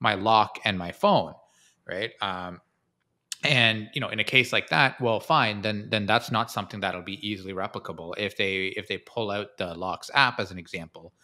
[0.00, 1.32] my lock and my phone,
[1.86, 2.10] right?
[2.20, 2.60] Um,
[3.42, 6.80] and you know in a case like that well fine then then that's not something
[6.80, 10.58] that'll be easily replicable if they if they pull out the locks app as an
[10.58, 11.14] example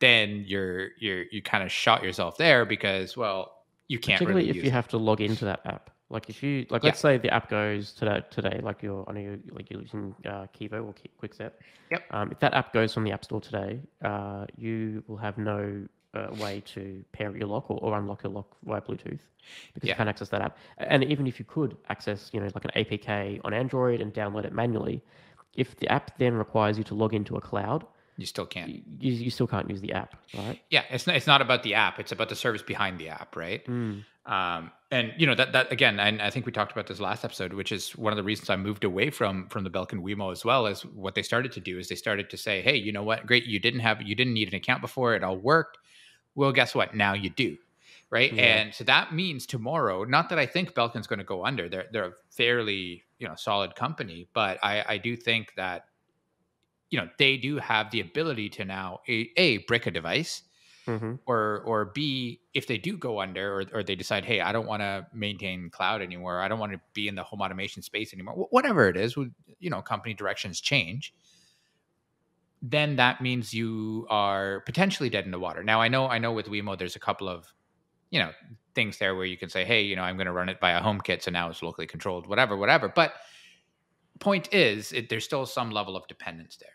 [0.00, 3.59] then you're you're you kind of shot yourself there because well
[3.92, 4.78] you can't Particularly really if you it.
[4.80, 5.90] have to log into that app.
[6.10, 6.88] Like if you like, Yeah.
[6.90, 8.22] let's say the app goes today.
[8.30, 11.52] Today, like you're, I know you're like you're using uh, Kevo or Kwikset.
[11.90, 12.02] Yep.
[12.12, 13.72] Um, if that app goes from the App Store today,
[14.10, 15.58] uh, you will have no
[16.14, 19.22] uh, way to pair your lock or, or unlock your lock via Bluetooth
[19.74, 19.92] because Yeah.
[19.92, 20.56] you can't access that app.
[20.78, 24.44] And even if you could access, you know, like an APK on Android and download
[24.44, 25.02] it manually,
[25.62, 27.84] if the app then requires you to log into a cloud,
[28.20, 28.68] you still can't.
[28.68, 30.60] You, you still can't use the app, right?
[30.70, 33.34] yeah it's not, it's not about the app it's about the service behind the app
[33.36, 33.64] right?
[33.66, 34.04] Mm.
[34.26, 37.24] um, and you know that that again and i think we talked about this last
[37.24, 40.32] episode which is one of the reasons i moved away from from the belkin wemo
[40.32, 42.92] as well is what they started to do is they started to say hey you
[42.92, 43.26] know what?
[43.26, 45.78] Great you didn't have you didn't need an account before it all worked.
[46.34, 46.94] Well guess what?
[46.94, 47.56] Now you do.
[48.10, 48.32] Right?
[48.32, 48.42] Yeah.
[48.42, 51.86] and so that means tomorrow not that i think belkin's going to go under they're
[51.92, 55.84] they're a fairly you know solid company but i i do think that
[56.90, 60.42] you know they do have the ability to now a, a brick a device
[60.86, 64.50] hmm or or b if they do go under or, or they decide hey i
[64.52, 66.40] don't want to maintain cloud anymore.
[66.40, 69.16] I don't want to be in the home automation space anymore wh- whatever it is
[69.16, 71.14] would- you know company directions change
[72.62, 75.62] then that means you are potentially dead in the water.
[75.62, 77.52] Now i know i know with wemo there's a couple of
[78.10, 78.32] you know
[78.74, 80.72] things there where you can say hey you know i'm going to run it by
[80.72, 83.14] a home kit so now it's locally controlled whatever whatever but
[84.18, 86.72] point is it, there's still some level of dependence there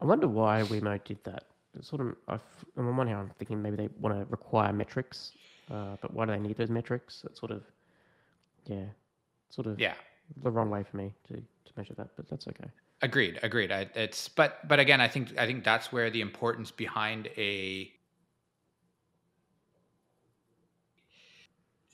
[0.00, 1.44] I wonder why Wemo did that.
[1.80, 2.40] Sort of, I've,
[2.76, 5.32] on one hand, I'm thinking maybe they want to require metrics,
[5.70, 7.24] uh, but why do they need those metrics?
[7.26, 7.62] It's sort of,
[8.66, 8.84] yeah,
[9.50, 9.94] sort of yeah
[10.42, 12.70] the wrong way for me to, to measure that, but that's okay.
[13.02, 13.72] Agreed, agreed.
[13.72, 17.92] I, it's but but again, I think I think that's where the importance behind a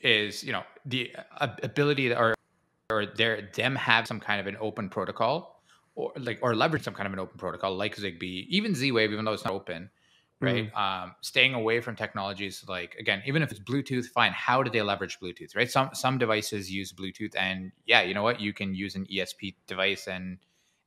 [0.01, 2.35] is you know the uh, ability or
[2.91, 5.60] or their them have some kind of an open protocol
[6.01, 9.25] or like or leverage some kind of an open protocol like Zigbee, even Z-Wave, even
[9.25, 9.91] though it's not open,
[10.41, 10.71] right?
[10.75, 14.33] Um, staying away from technologies like again, even if it's Bluetooth, fine.
[14.33, 15.71] How do they leverage Bluetooth, right?
[15.71, 18.41] Some some devices use Bluetooth, and yeah, you know what?
[18.41, 20.39] You can use an ESP device and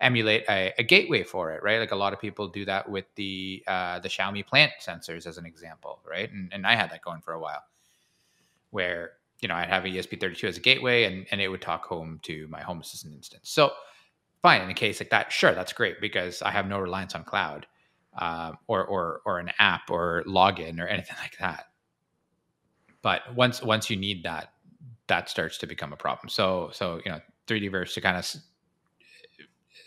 [0.01, 1.79] emulate a, a gateway for it, right?
[1.79, 5.37] Like a lot of people do that with the uh, the Xiaomi plant sensors, as
[5.37, 6.31] an example, right?
[6.31, 7.63] And, and I had that going for a while,
[8.71, 11.61] where you know I'd have a E ESP32 as a gateway, and and it would
[11.61, 13.49] talk home to my Home Assistant instance.
[13.49, 13.71] So
[14.43, 17.23] fine, in a case like that, sure, that's great because I have no reliance on
[17.23, 17.65] cloud,
[18.19, 21.65] um, or or or an app or login or anything like that.
[23.01, 24.53] But once once you need that,
[25.07, 26.29] that starts to become a problem.
[26.29, 28.31] So so you know 3Dverse to kind of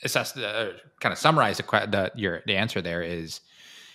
[0.03, 3.41] assess the uh, kind of summarize the, the your the answer there is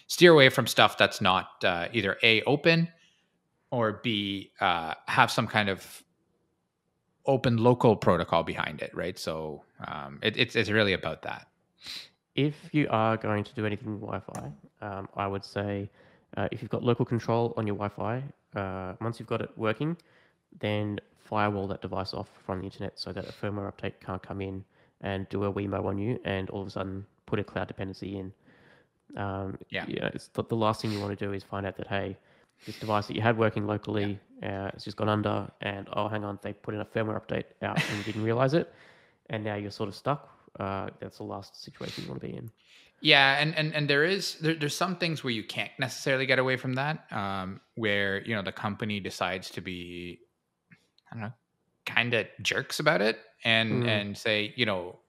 [0.07, 2.87] steer away from stuff that's not uh, either a open
[3.71, 6.03] or b uh, have some kind of
[7.31, 9.17] open local protocol behind it, right?
[9.27, 11.47] So um, it, it's it's really about that.
[12.35, 14.45] If you are going to do anything with Wi-Fi,
[14.87, 15.89] um, I would say
[16.37, 18.15] uh, if you've got local control on your Wi-Fi,
[18.59, 19.97] uh, once you've got it working,
[20.59, 20.99] then
[21.31, 24.63] firewall that device off from the internet so that a firmware update can't come in
[25.01, 28.17] and do a Wemo on you and all of a sudden put a cloud dependency
[28.19, 28.33] in.
[29.17, 29.85] Um, Yeah.
[29.87, 31.87] You know, it's the, the last thing you want to do is find out that,
[31.87, 32.17] hey,
[32.65, 36.23] this device that you had working locally, uh, it's just gone under, and oh, hang
[36.23, 38.73] on, they put in a firmware update out and you didn't realize it,
[39.29, 40.29] and now you're sort of stuck.
[40.59, 42.51] Uh, that's the last situation you want to be in.
[42.99, 46.37] Yeah, and and and there is there, there's some things where you can't necessarily get
[46.37, 50.19] away from that, um, where you know the company decides to be,
[51.11, 51.33] I don't know,
[51.85, 53.87] kind of jerks about it, and Mm.
[53.87, 54.99] and say you know,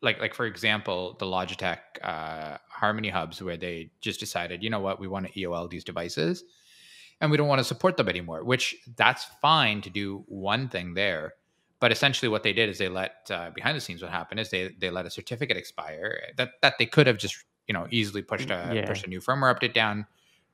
[0.00, 4.80] like like for example, the Logitech uh, Harmony hubs, where they just decided, you know
[4.80, 6.44] what, we want to EOL these devices,
[7.20, 8.44] and we don't want to support them anymore.
[8.44, 11.34] Which that's fine to do one thing there,
[11.80, 14.50] but essentially what they did is they let uh, behind the scenes what happened is
[14.50, 18.22] they they let a certificate expire that that they could have just you know easily
[18.22, 18.86] pushed a Yeah.
[18.86, 20.06] pushed a new firmware update down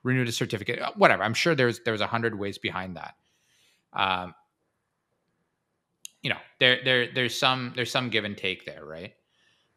[0.03, 3.15] renewed a certificate uh, whatever i'm sure there's there's a hundred ways behind that
[3.93, 4.35] um
[6.23, 9.15] you know there there there's some there's some give and take there right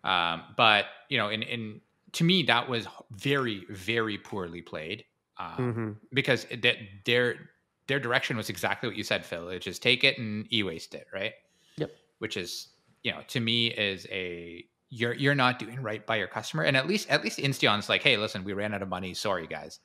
[0.04, 5.06] um but you know in in to me that was very very poorly played
[5.40, 6.76] um, hmm because that
[7.06, 7.50] their
[7.88, 9.50] their direction was exactly what you said, Phil.
[9.50, 11.34] It's just take it and e-waste it, right?
[11.78, 11.92] Yep.
[12.20, 12.68] Which is,
[13.04, 16.64] you know, to me is a you're you're not doing right by your customer.
[16.64, 19.14] And at least at least Insteon's like, hey, listen, we ran out of money.
[19.14, 19.80] Sorry, guys.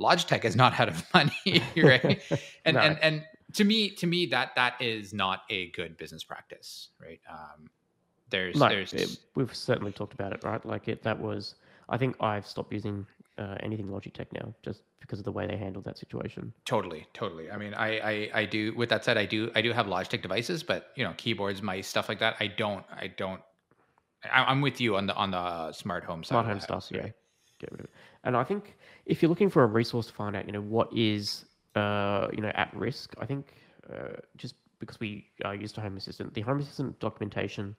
[0.00, 2.20] Logitech is not out of money, right?
[2.64, 2.80] And No.
[2.80, 7.20] and and to me, to me, that that is not a good business practice, right?
[7.30, 7.68] Um,
[8.30, 10.64] there's there's it- we've certainly talked about it, right?
[10.64, 11.54] Like it, that was.
[11.88, 13.06] I think I've stopped using
[13.38, 16.52] uh, anything Logitech now, just because of the way they handled that situation.
[16.64, 17.50] Totally, totally.
[17.50, 18.74] I mean, I, I, I do.
[18.74, 21.86] With that said, I do, I do have Logitech devices, but you know, keyboards, mice,
[21.86, 22.36] stuff like that.
[22.40, 23.40] I don't, I don't.
[24.24, 26.34] I, I'm with you on the on the smart home side.
[26.34, 27.00] Smart home stuff, yeah.
[27.00, 27.12] right?
[27.58, 27.92] Get rid of it.
[28.24, 30.92] And I think if you're looking for a resource to find out, you know, what
[30.96, 33.54] is, uh, you know, at risk, I think
[33.92, 37.76] uh, just because we are used to Home Assistant, the Home Assistant documentation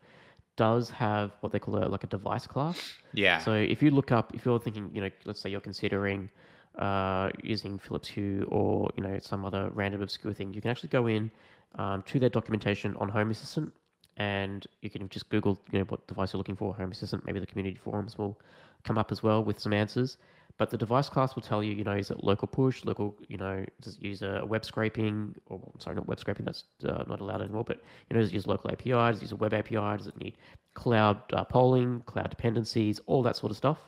[0.56, 2.94] does have what they call a, like a device class.
[3.14, 3.40] Yeah.
[3.40, 6.30] So if you look up, if you're thinking, you know, let's say you're considering
[6.78, 10.90] uh, using Philips Hue or you know some other random obscure thing, you can actually
[10.90, 11.32] go in
[11.76, 13.74] um, to their documentation on Home Assistant,
[14.18, 16.74] and you can just Google, you know, what device you're looking for.
[16.76, 18.40] Home Assistant, maybe the community forums will
[18.84, 20.18] come up as well with some answers.
[20.60, 23.38] But the device class will tell you, you know, is it local push, local, you
[23.38, 27.22] know, does it use a web scraping, or sorry, not web scraping, that's uh, not
[27.22, 27.78] allowed anymore, but,
[28.10, 30.18] you know, does it use local API, does it use a web API, does it
[30.18, 30.38] need
[30.76, 33.80] cloud uh, polling, cloud dependencies, all that sort of stuff.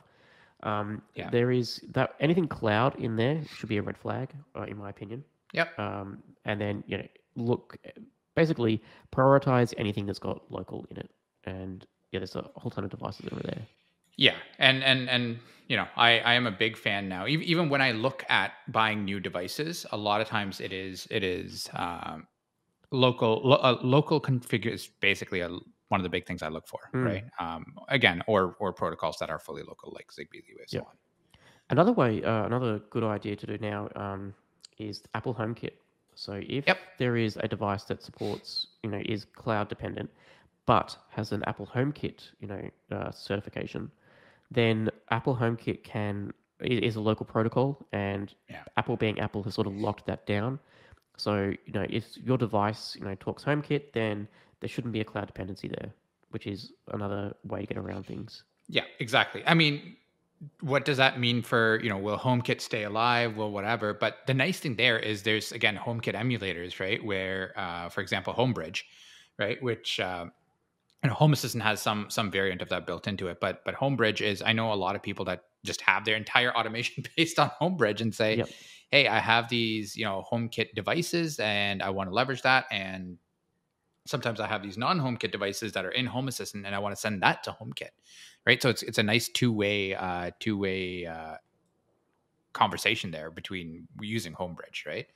[0.62, 1.30] Um, Yeah.
[1.30, 4.90] There is that anything cloud in there should be a red flag, uh, in my
[4.90, 5.24] opinion.
[5.52, 5.78] Yep.
[5.78, 7.76] Um, and then, you know, look,
[8.34, 11.10] basically prioritize anything that's got local in it.
[11.44, 13.62] And yeah, there's a whole ton of devices over there.
[14.16, 17.26] Yeah, and and and you know, I I am a big fan now.
[17.26, 21.06] Even even when I look at buying new devices, a lot of times it is
[21.10, 22.26] it is um,
[22.92, 25.48] local lo, uh, local configure is basically a,
[25.88, 27.02] one of the big things I look for, Mm.
[27.02, 27.24] right?
[27.40, 30.86] Um, again, or or protocols that are fully local, like Zigbee, Z-Wave, so Yep.
[30.86, 30.98] on.
[31.70, 34.34] Another way, uh, another good idea to do now um,
[34.78, 35.78] is Apple HomeKit.
[36.14, 36.78] So if Yep.
[36.98, 40.10] there is a device that supports, you know, is cloud dependent,
[40.66, 43.92] but has an Apple HomeKit, you know, uh, certification,
[44.50, 48.62] then Apple HomeKit can is a local protocol, and Yeah.
[48.76, 50.58] Apple being Apple has sort of locked that down.
[51.18, 54.28] So you know, if your device, you know, talks HomeKit, then
[54.60, 55.92] there shouldn't be a cloud dependency there,
[56.30, 58.44] which is another way to get around things.
[58.68, 59.42] Yeah, exactly.
[59.46, 59.96] I mean,
[60.60, 61.98] what does that mean for you know?
[61.98, 63.36] Will HomeKit stay alive?
[63.36, 63.94] Will whatever?
[63.94, 67.02] But the nice thing there is there's again HomeKit emulators, right?
[67.04, 68.82] Where, uh, for example, Homebridge,
[69.38, 69.62] right?
[69.62, 70.26] Which uh,
[71.02, 73.38] you know, Home Assistant has some some variant of that built into it.
[73.40, 76.52] But but Homebridge is I know a lot of people that just have their entire
[76.56, 78.48] automation based on Homebridge and say, Yep.
[78.90, 83.18] hey, I have these you know HomeKit devices and I want to leverage that and
[84.06, 87.00] sometimes I have these non-HomeKit devices that are in Home Assistant, and I want to
[87.00, 87.90] send that to HomeKit,
[88.46, 88.62] right?
[88.62, 91.36] So it's it's a nice two-way uh, two-way uh,
[92.52, 95.06] conversation there between using Homebridge, right?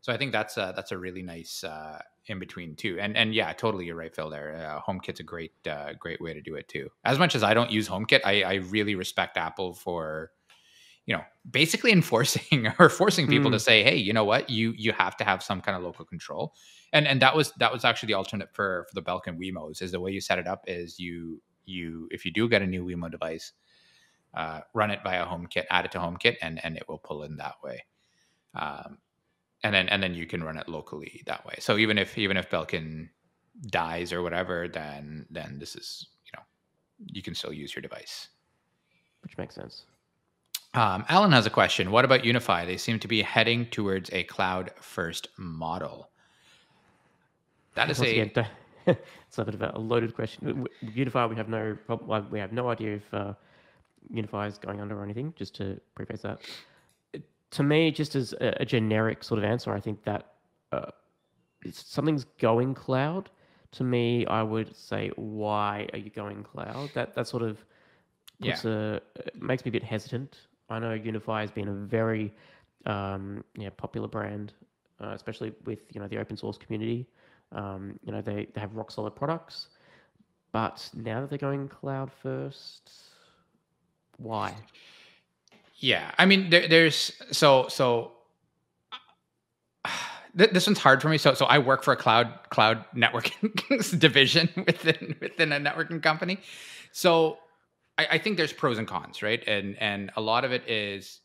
[0.00, 2.98] So I think that's a, that's a really nice uh, in between too.
[3.00, 4.30] And and yeah, totally, you're right, Phil.
[4.30, 6.88] There, uh, HomeKit's a great uh, great way to do it too.
[7.04, 10.30] As much as I don't use HomeKit, I, I really respect Apple for
[11.04, 13.60] you know, basically enforcing or forcing people to Mm.
[13.60, 16.54] say, hey, you know what, you you have to have some kind of local control.
[16.92, 19.90] And and that was that was actually the alternate for for the Belkin Wemos is
[19.90, 22.84] the way you set it up is you you if you do get a new
[22.84, 23.52] Wemo device,
[24.34, 27.36] uh, run it via HomeKit, add it to HomeKit, and and it will pull in
[27.38, 27.84] that way.
[28.54, 28.98] Um,
[29.62, 31.54] and then and then you can run it locally that way.
[31.60, 33.08] So even if even if Belkin
[33.68, 36.42] dies or whatever, then then this is you know
[37.06, 38.28] you can still use your device.
[39.22, 39.84] which makes sense.
[40.74, 41.90] Um, Alan has a question.
[41.90, 42.64] What about UniFi?
[42.66, 46.08] They seem to be heading towards a cloud first model.
[47.74, 48.46] That is a again,
[48.86, 50.46] it's a bit of a loaded question.
[50.46, 53.34] W- w- UniFi, we have no prob- well, we have no idea if uh,
[54.12, 55.32] UniFi is going under or anything.
[55.36, 56.40] Just to preface that,
[57.52, 60.32] to me, just as a, a generic sort of answer, I think that
[60.72, 60.90] uh,
[61.70, 63.30] something's going cloud.
[63.72, 66.90] To me, I would say, why are you going cloud?
[66.94, 67.64] That that sort of
[68.40, 68.58] Yeah.
[68.64, 69.00] a
[69.34, 70.48] makes me a bit hesitant.
[70.68, 72.34] I know UniFi has been a very
[72.86, 74.52] um, yeah popular brand,
[75.00, 77.06] uh, especially with you know the open source community.
[77.52, 79.68] Um, you know they, they have rock solid products,
[80.52, 82.90] but now that they're going cloud first,
[84.18, 84.56] why?
[85.82, 88.12] Yeah, I mean, there, there's so so.
[90.38, 91.18] th- This one's hard for me.
[91.18, 96.40] So, so I work for a cloud cloud networking division within within a networking company.
[96.92, 97.38] So,
[97.98, 99.42] I, I think there's pros and cons, right?
[99.46, 101.20] And and a lot of it is,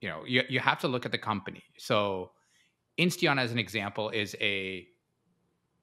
[0.00, 1.64] you know, you you have to look at the company.
[1.78, 2.32] So,
[2.98, 4.88] Insteon, as an example, is a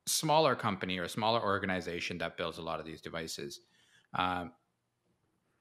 [0.07, 3.61] smaller company or a smaller organization that builds a lot of these devices.
[4.15, 4.53] Um,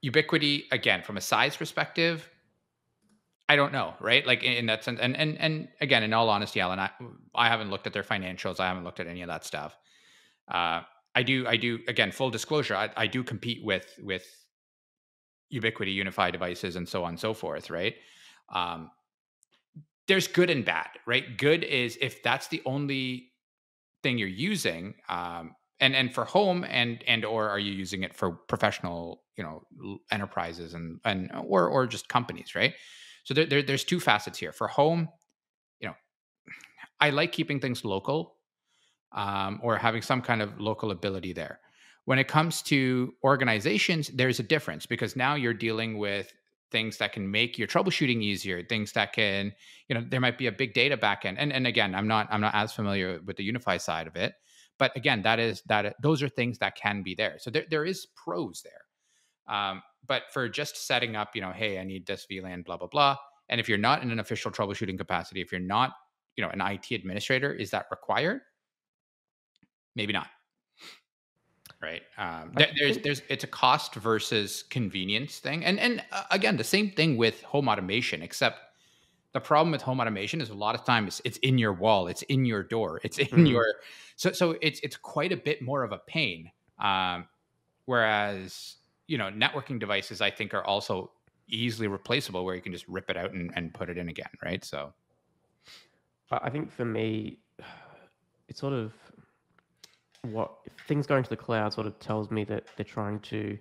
[0.05, 2.29] Ubiquiti, again, from a size perspective,
[3.49, 4.27] I don't know, right?
[4.27, 6.91] Like in, in that sense, and and and again, in all honesty, Alan, I,
[7.35, 8.59] I haven't looked at their financials.
[8.59, 9.77] I haven't looked at any of that stuff.
[10.51, 10.83] Uh,
[11.15, 11.79] I do, I do.
[11.87, 14.27] Again, full disclosure, I, I do compete with with
[15.53, 17.95] Ubiquiti, UniFi devices, and so on and so forth, right?
[18.53, 18.91] Um,
[20.09, 21.37] there's good and bad, right?
[21.37, 23.33] Good is if that's the only
[24.03, 28.15] thing you're using, um, and and for home, and and or are you using it
[28.17, 32.75] for professional, you know, enterprises and and or or just companies, right?
[33.25, 34.53] So there, there there's two facets here.
[34.53, 35.09] For home,
[35.81, 35.95] you know,
[37.01, 38.37] I like keeping things local,
[39.12, 41.61] um, or having some kind of local ability there.
[42.05, 46.33] When it comes to organizations, there's a difference because now you're dealing with
[46.70, 49.53] things that can make your troubleshooting easier, things that can,
[49.89, 51.37] you know, there might be a big data backend.
[51.39, 54.35] And and again, I'm not I'm not as familiar with the UniFi side of it,
[54.79, 57.37] but again, that is that those are things that can be there.
[57.39, 59.57] So there there is pros there.
[59.57, 62.89] Um, but for just setting up, you know, hey, I need this VLAN, blah blah
[62.89, 63.17] blah.
[63.49, 65.93] And if you're not in an official troubleshooting capacity, if you're not,
[66.37, 68.41] you know, an IT administrator, is that required?
[69.95, 70.29] Maybe not.
[71.81, 72.03] Right.
[72.17, 76.65] Um, there, there's there's it's a cost versus convenience thing, and and uh, again, the
[76.65, 78.61] same thing with home automation, except
[79.33, 82.23] the problem with home automation is a lot of times it's in your wall, it's
[82.23, 83.47] in your door, it's in Mhm.
[83.47, 83.65] your
[84.17, 86.51] so so it's it's quite a bit more of a pain.
[86.79, 87.29] Um,
[87.87, 88.77] whereas
[89.07, 91.11] you know networking devices, I think, are also
[91.49, 94.31] easily replaceable, where you can just rip it out and, and put it in again,
[94.43, 94.65] right?
[94.65, 94.93] So
[96.31, 97.39] I think for me,
[98.49, 98.93] it's sort of
[100.23, 100.53] what
[100.89, 103.59] things going to the cloud sort of tells me that they're trying to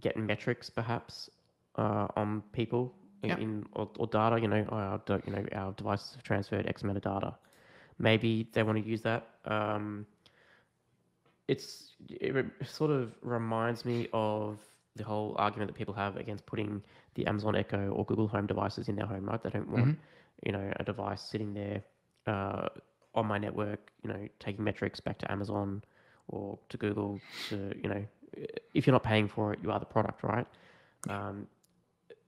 [0.00, 1.30] get metrics perhaps
[1.76, 3.38] uh, on people in, Yeah.
[3.38, 4.40] in or, or data.
[4.40, 7.36] You know, our, you know, our devices have transferred X amount of data.
[7.98, 9.28] Maybe they want to use that.
[9.44, 10.06] Um,
[11.48, 14.60] it's it sort of reminds me of
[14.96, 16.82] the whole argument that people have against putting
[17.14, 19.26] the Amazon Echo or Google Home devices in their home.
[19.26, 19.42] Right?
[19.42, 19.96] They don't want Mhm.
[20.44, 21.82] you know a device sitting there
[22.26, 22.68] uh,
[23.14, 25.82] on my network, you know, taking metrics back to Amazon
[26.28, 28.04] or to Google to, you know,
[28.74, 30.46] if you're not paying for it, you are the product, right?
[31.08, 31.46] Um,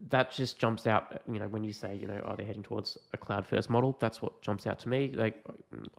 [0.09, 2.97] that just jumps out, you know, when you say, you know, are they heading towards
[3.13, 3.97] a cloud first model?
[4.01, 5.13] That's what jumps out to me.
[5.15, 5.45] Like,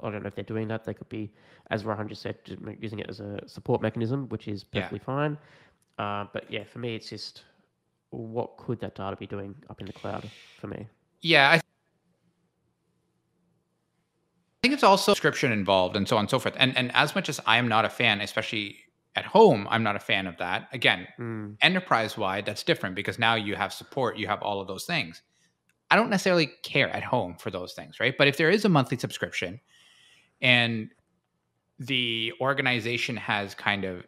[0.01, 0.83] I don't know if they're doing that.
[0.83, 1.31] They could be,
[1.69, 2.37] as Rohan just said,
[2.79, 4.81] using it as a support mechanism, which is Yeah.
[4.81, 5.37] perfectly fine.
[5.99, 7.43] Uh, but yeah, for me, it's just
[8.09, 10.87] what could that data be doing up in the cloud for me?
[11.21, 11.59] yeah, I
[14.63, 16.55] think it's also subscription involved and so on and so forth.
[16.57, 18.77] And and as much as I am not a fan, especially
[19.15, 20.69] at home, I'm not a fan of that.
[20.71, 24.67] Again, Mm, enterprise wide, that's different because now you have support, you have all of
[24.67, 25.21] those things.
[25.89, 28.15] I don't necessarily care at home for those things, right?
[28.17, 29.59] But if there is a monthly subscription
[30.41, 30.89] and
[31.79, 34.05] the organization has kind of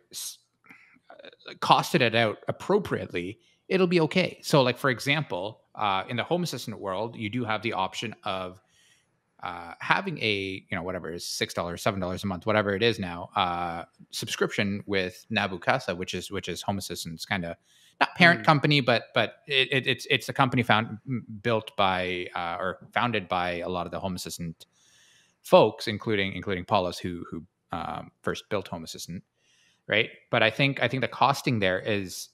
[1.09, 4.39] uh, costed it out appropriately, it'll be okay.
[4.43, 8.15] So, like for example, uh, in the home assistant world, you do have the option
[8.23, 8.61] of
[9.43, 12.81] uh, having a you know whatever is six dollars, seven dollars a month, whatever it
[12.81, 17.57] is now, uh, subscription with Nabu Casa, which is which is Home Assistant's kind of
[17.99, 18.45] not parent Mm.
[18.45, 20.97] company, but but it, it, it's it's a company found
[21.41, 24.65] built by uh, or founded by a lot of the Home Assistant
[25.41, 29.23] folks, including including Paulus, who who um, first built Home Assistant,
[29.87, 30.09] right?
[30.31, 32.29] But I think I think the costing there is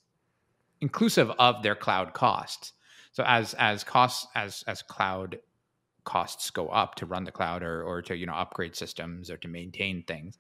[0.81, 2.73] inclusive of their cloud costs.
[3.11, 5.39] So as as costs as as cloud
[6.09, 9.37] costs go up to run the cloud or or to you know upgrade systems or
[9.37, 10.37] to maintain things,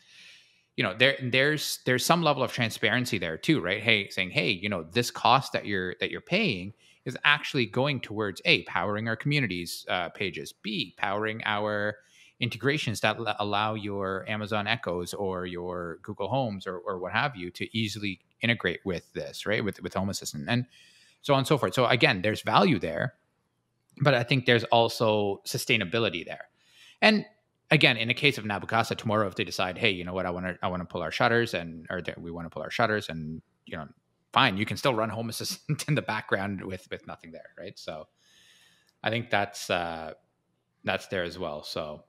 [0.75, 3.81] you know there there's there's some level of transparency there too, right?
[3.81, 6.73] Hey, saying hey, you know this cost that you're that you're paying
[7.05, 11.97] is actually going towards a powering our communities uh, pages, b powering our
[12.39, 17.51] integrations that allow your Amazon Echoes or your Google Homes or, or what have you
[17.51, 19.63] to easily integrate with this, right?
[19.63, 20.65] With with Home Assistant and
[21.21, 21.73] so on and so forth.
[21.73, 23.15] So again, there's value there,
[24.01, 26.49] but I think there's also sustainability there.
[27.01, 27.25] And
[27.71, 30.25] again, in the case of Nabu Casa, tomorrow if they decide, hey, you know what,
[30.25, 32.49] I want to I want to pull our shutters and or that we want to
[32.49, 33.87] pull our shutters and you know,
[34.33, 37.77] fine, you can still run Home Assistant in the background with with nothing there, right?
[37.77, 38.07] So
[39.03, 40.13] I think that's uh
[40.83, 41.63] that's there as well.
[41.63, 42.03] So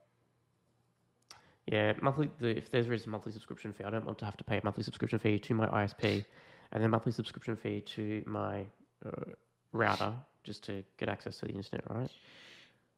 [1.67, 2.29] Yeah, monthly.
[2.39, 4.57] The, if there is a monthly subscription fee, I don't want to have to pay
[4.57, 6.25] a monthly subscription fee to my ISP,
[6.71, 8.65] and then monthly subscription fee to my
[9.05, 9.31] uh,
[9.71, 10.13] router
[10.43, 12.09] just to get access to the internet, right?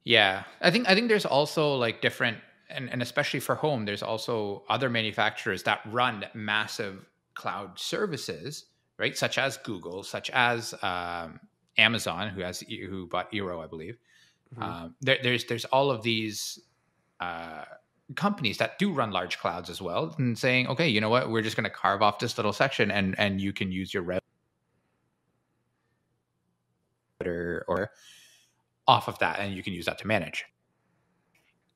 [0.03, 2.37] Yeah, I think I think there's also like different,
[2.69, 8.65] and, and especially for home, there's also other manufacturers that run massive cloud services,
[8.97, 9.17] right?
[9.17, 11.39] Such as Google, such as um,
[11.77, 13.97] Amazon, who has who bought Eero, I believe.
[14.55, 14.63] Mhm.
[14.63, 16.59] Um, there, there's there's all of these
[17.19, 17.63] uh,
[18.15, 21.41] companies that do run large clouds as well, and saying, okay, you know what, we're
[21.41, 24.03] just going to carve off this little section, and and you can use your
[27.27, 27.91] router or
[28.87, 30.45] off of that, and you can use that to manage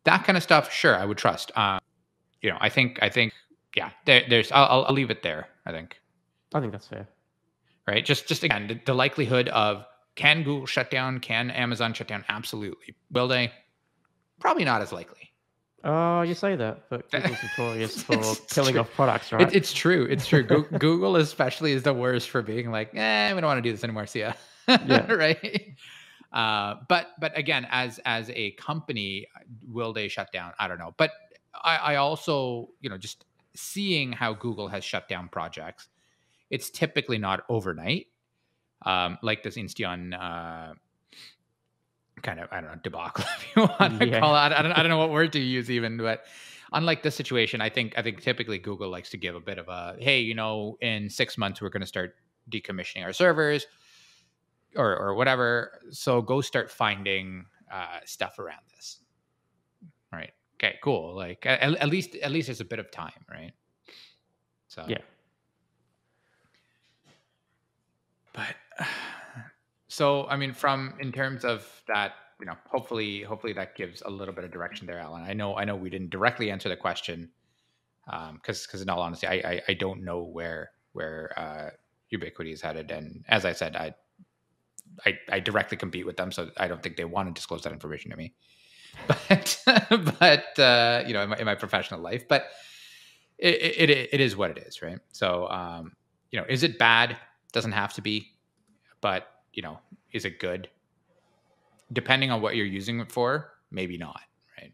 [0.04, 0.72] that kind of stuff.
[0.72, 1.52] Sure, I would trust.
[1.58, 1.80] Um,
[2.42, 3.34] you know, I think I think
[3.76, 5.48] yeah, there, there's I'll, I'll- I'll leave it there.
[5.66, 6.00] I think
[6.54, 7.08] I think that's fair.
[7.88, 8.06] right?
[8.06, 9.86] Just just again, the, the likelihood of
[10.16, 11.20] can Google shut down?
[11.20, 12.24] Can Amazon shut down?
[12.30, 12.96] Absolutely.
[13.12, 13.52] Will they?
[14.40, 15.32] Probably not as likely.
[15.84, 18.18] Oh, you say that, but Google's notorious for
[18.50, 18.82] killing true.
[18.82, 19.48] off products, right?
[19.48, 20.06] It, it's true.
[20.10, 20.44] It's true.
[20.80, 23.84] Google especially is the worst for being like, eh, we don't want to do this
[23.84, 24.06] anymore.
[24.08, 24.34] See ya.
[24.68, 25.12] Yeah.
[25.14, 25.76] right.
[26.32, 29.28] Uh, but but again, as as a company,
[29.68, 30.54] will they shut down?
[30.60, 30.94] I don't know.
[30.98, 31.12] But
[31.54, 35.88] I, I also, you know, just seeing how Google has shut down projects,
[36.50, 38.08] it's typically not overnight.
[38.86, 40.74] Um, like this Insteon uh,
[42.22, 44.20] kind of I don't know debacle if you want to Yeah.
[44.20, 44.40] call it.
[44.40, 46.26] I don't I don't know what word to use even, but
[46.74, 49.68] unlike this situation, I think I think typically Google likes to give a bit of
[49.70, 52.16] a hey, you know, in six months we're going to start
[52.52, 53.66] decommissioning our servers
[54.76, 55.80] or or whatever.
[55.92, 59.00] So go start finding uh, stuff around this.
[60.12, 60.32] Right.
[60.56, 60.76] Okay.
[60.84, 61.16] Cool.
[61.16, 63.54] Like at, at least at least there's a bit of time, right?
[64.68, 64.98] So Yeah.
[68.34, 68.56] But
[69.88, 74.10] so I mean, from in terms of that, you know, hopefully hopefully that gives a
[74.10, 75.24] little bit of direction there, Alan.
[75.24, 77.30] I know I know we didn't directly answer the question
[78.06, 81.70] because because in all honesty, I, I I don't know where where uh,
[82.16, 83.94] Ubiquiti is headed, and as I said, I.
[85.06, 87.74] I, I directly compete with them, so I don't think they want to disclose that
[87.74, 88.34] information to me.
[89.08, 89.64] But
[90.20, 92.48] but uh, you know, in my, in my professional life, but
[93.38, 95.00] it, it it is what it is, right?
[95.12, 95.94] So um,
[96.32, 97.18] you know, is it bad?
[97.52, 98.32] Doesn't have to be,
[99.02, 99.80] but you know,
[100.12, 100.70] is it good?
[101.94, 104.22] Depending on what you're using it for, maybe not,
[104.60, 104.74] right?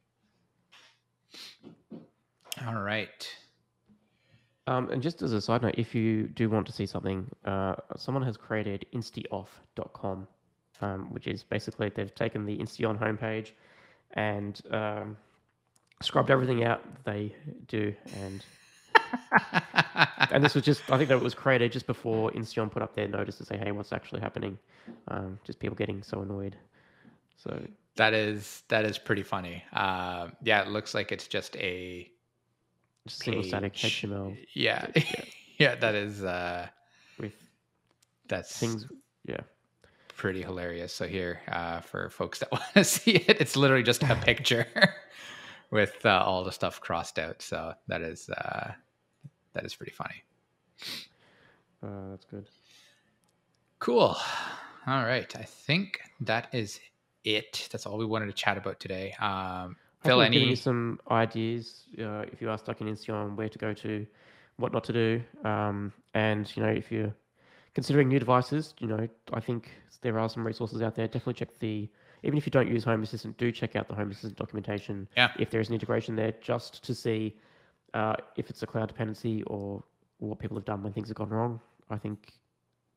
[2.65, 3.27] All right.
[4.65, 7.75] Um, and just as a side note, if you do want to see something, uh,
[7.97, 10.27] someone has created instioff.com,
[10.81, 13.51] um, which is basically they've taken the Insteon homepage
[14.11, 15.17] and um,
[16.01, 17.35] scrubbed everything out they
[17.67, 17.93] do.
[18.21, 18.45] And
[20.31, 22.95] and this was just, I think that it was created just before Insteon put up
[22.95, 24.57] their notice to say, hey, what's actually happening?
[25.09, 26.55] Um, just people getting so annoyed.
[27.35, 27.61] So
[27.97, 29.63] that is that is pretty funny.
[29.73, 32.09] Uh, yeah, it looks like it's just a
[33.07, 33.73] single static.
[33.73, 35.03] HTML Yeah, Yeah.
[35.59, 36.67] yeah, that is uh,
[37.19, 37.33] with
[38.27, 38.87] that's things.
[39.25, 39.41] Yeah.
[40.15, 40.93] pretty hilarious.
[40.93, 44.67] So here, uh, for folks that want to see it, it's literally just a picture
[45.71, 47.41] with uh, all the stuff crossed out.
[47.41, 48.71] So that is uh,
[49.53, 50.23] that is pretty funny.
[51.81, 52.47] Uh, that's good.
[53.79, 54.15] Cool.
[54.87, 56.79] All right, I think that is
[57.23, 57.67] it.
[57.71, 59.13] That's all we wanted to chat about today.
[59.19, 63.49] Um, Phil, Hopefully I've you some ideas uh, if you are stuck in Insteon, where
[63.49, 64.05] to go to,
[64.57, 67.13] what not to do, um, and you know if you're
[67.73, 71.07] considering new devices, you know I think there are some resources out there.
[71.07, 71.89] Definitely check the
[72.23, 75.07] even if you don't use Home Assistant, do check out the Home Assistant documentation.
[75.17, 75.31] Yeah.
[75.37, 77.35] If there is an integration there, just to see
[77.93, 79.83] uh, if it's a cloud dependency or
[80.19, 81.59] what people have done when things have gone wrong.
[81.89, 82.33] I think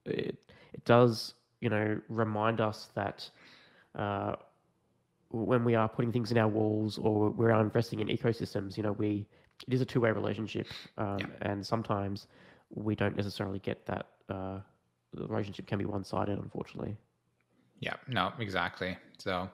[0.04, 0.38] it
[0.72, 3.28] it does you know remind us that
[3.94, 4.36] uh,
[5.44, 8.82] when we are putting things in our walls or we are investing in ecosystems, you
[8.82, 9.26] know, we
[9.66, 10.66] it is a two way relationship,
[10.98, 11.26] um, Yeah.
[11.42, 12.26] and sometimes
[12.70, 14.06] we don't necessarily get that.
[14.28, 14.60] Uh,
[15.14, 16.96] the relationship can be one sided, unfortunately.
[17.80, 18.96] Yeah, no, exactly.
[19.18, 19.48] So,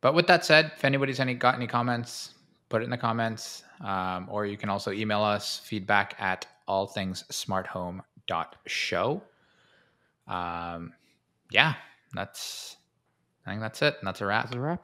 [0.00, 2.34] but with that said, if anybody's any got any comments,
[2.68, 9.22] put it in the comments, um, or you can also email us feedback at allthingssmarthome.show.
[10.28, 10.92] Um,
[11.50, 11.74] yeah,
[12.12, 12.76] that's
[13.46, 13.96] I think that's it.
[14.00, 14.44] And that's a wrap.
[14.46, 14.74] That's a wrap.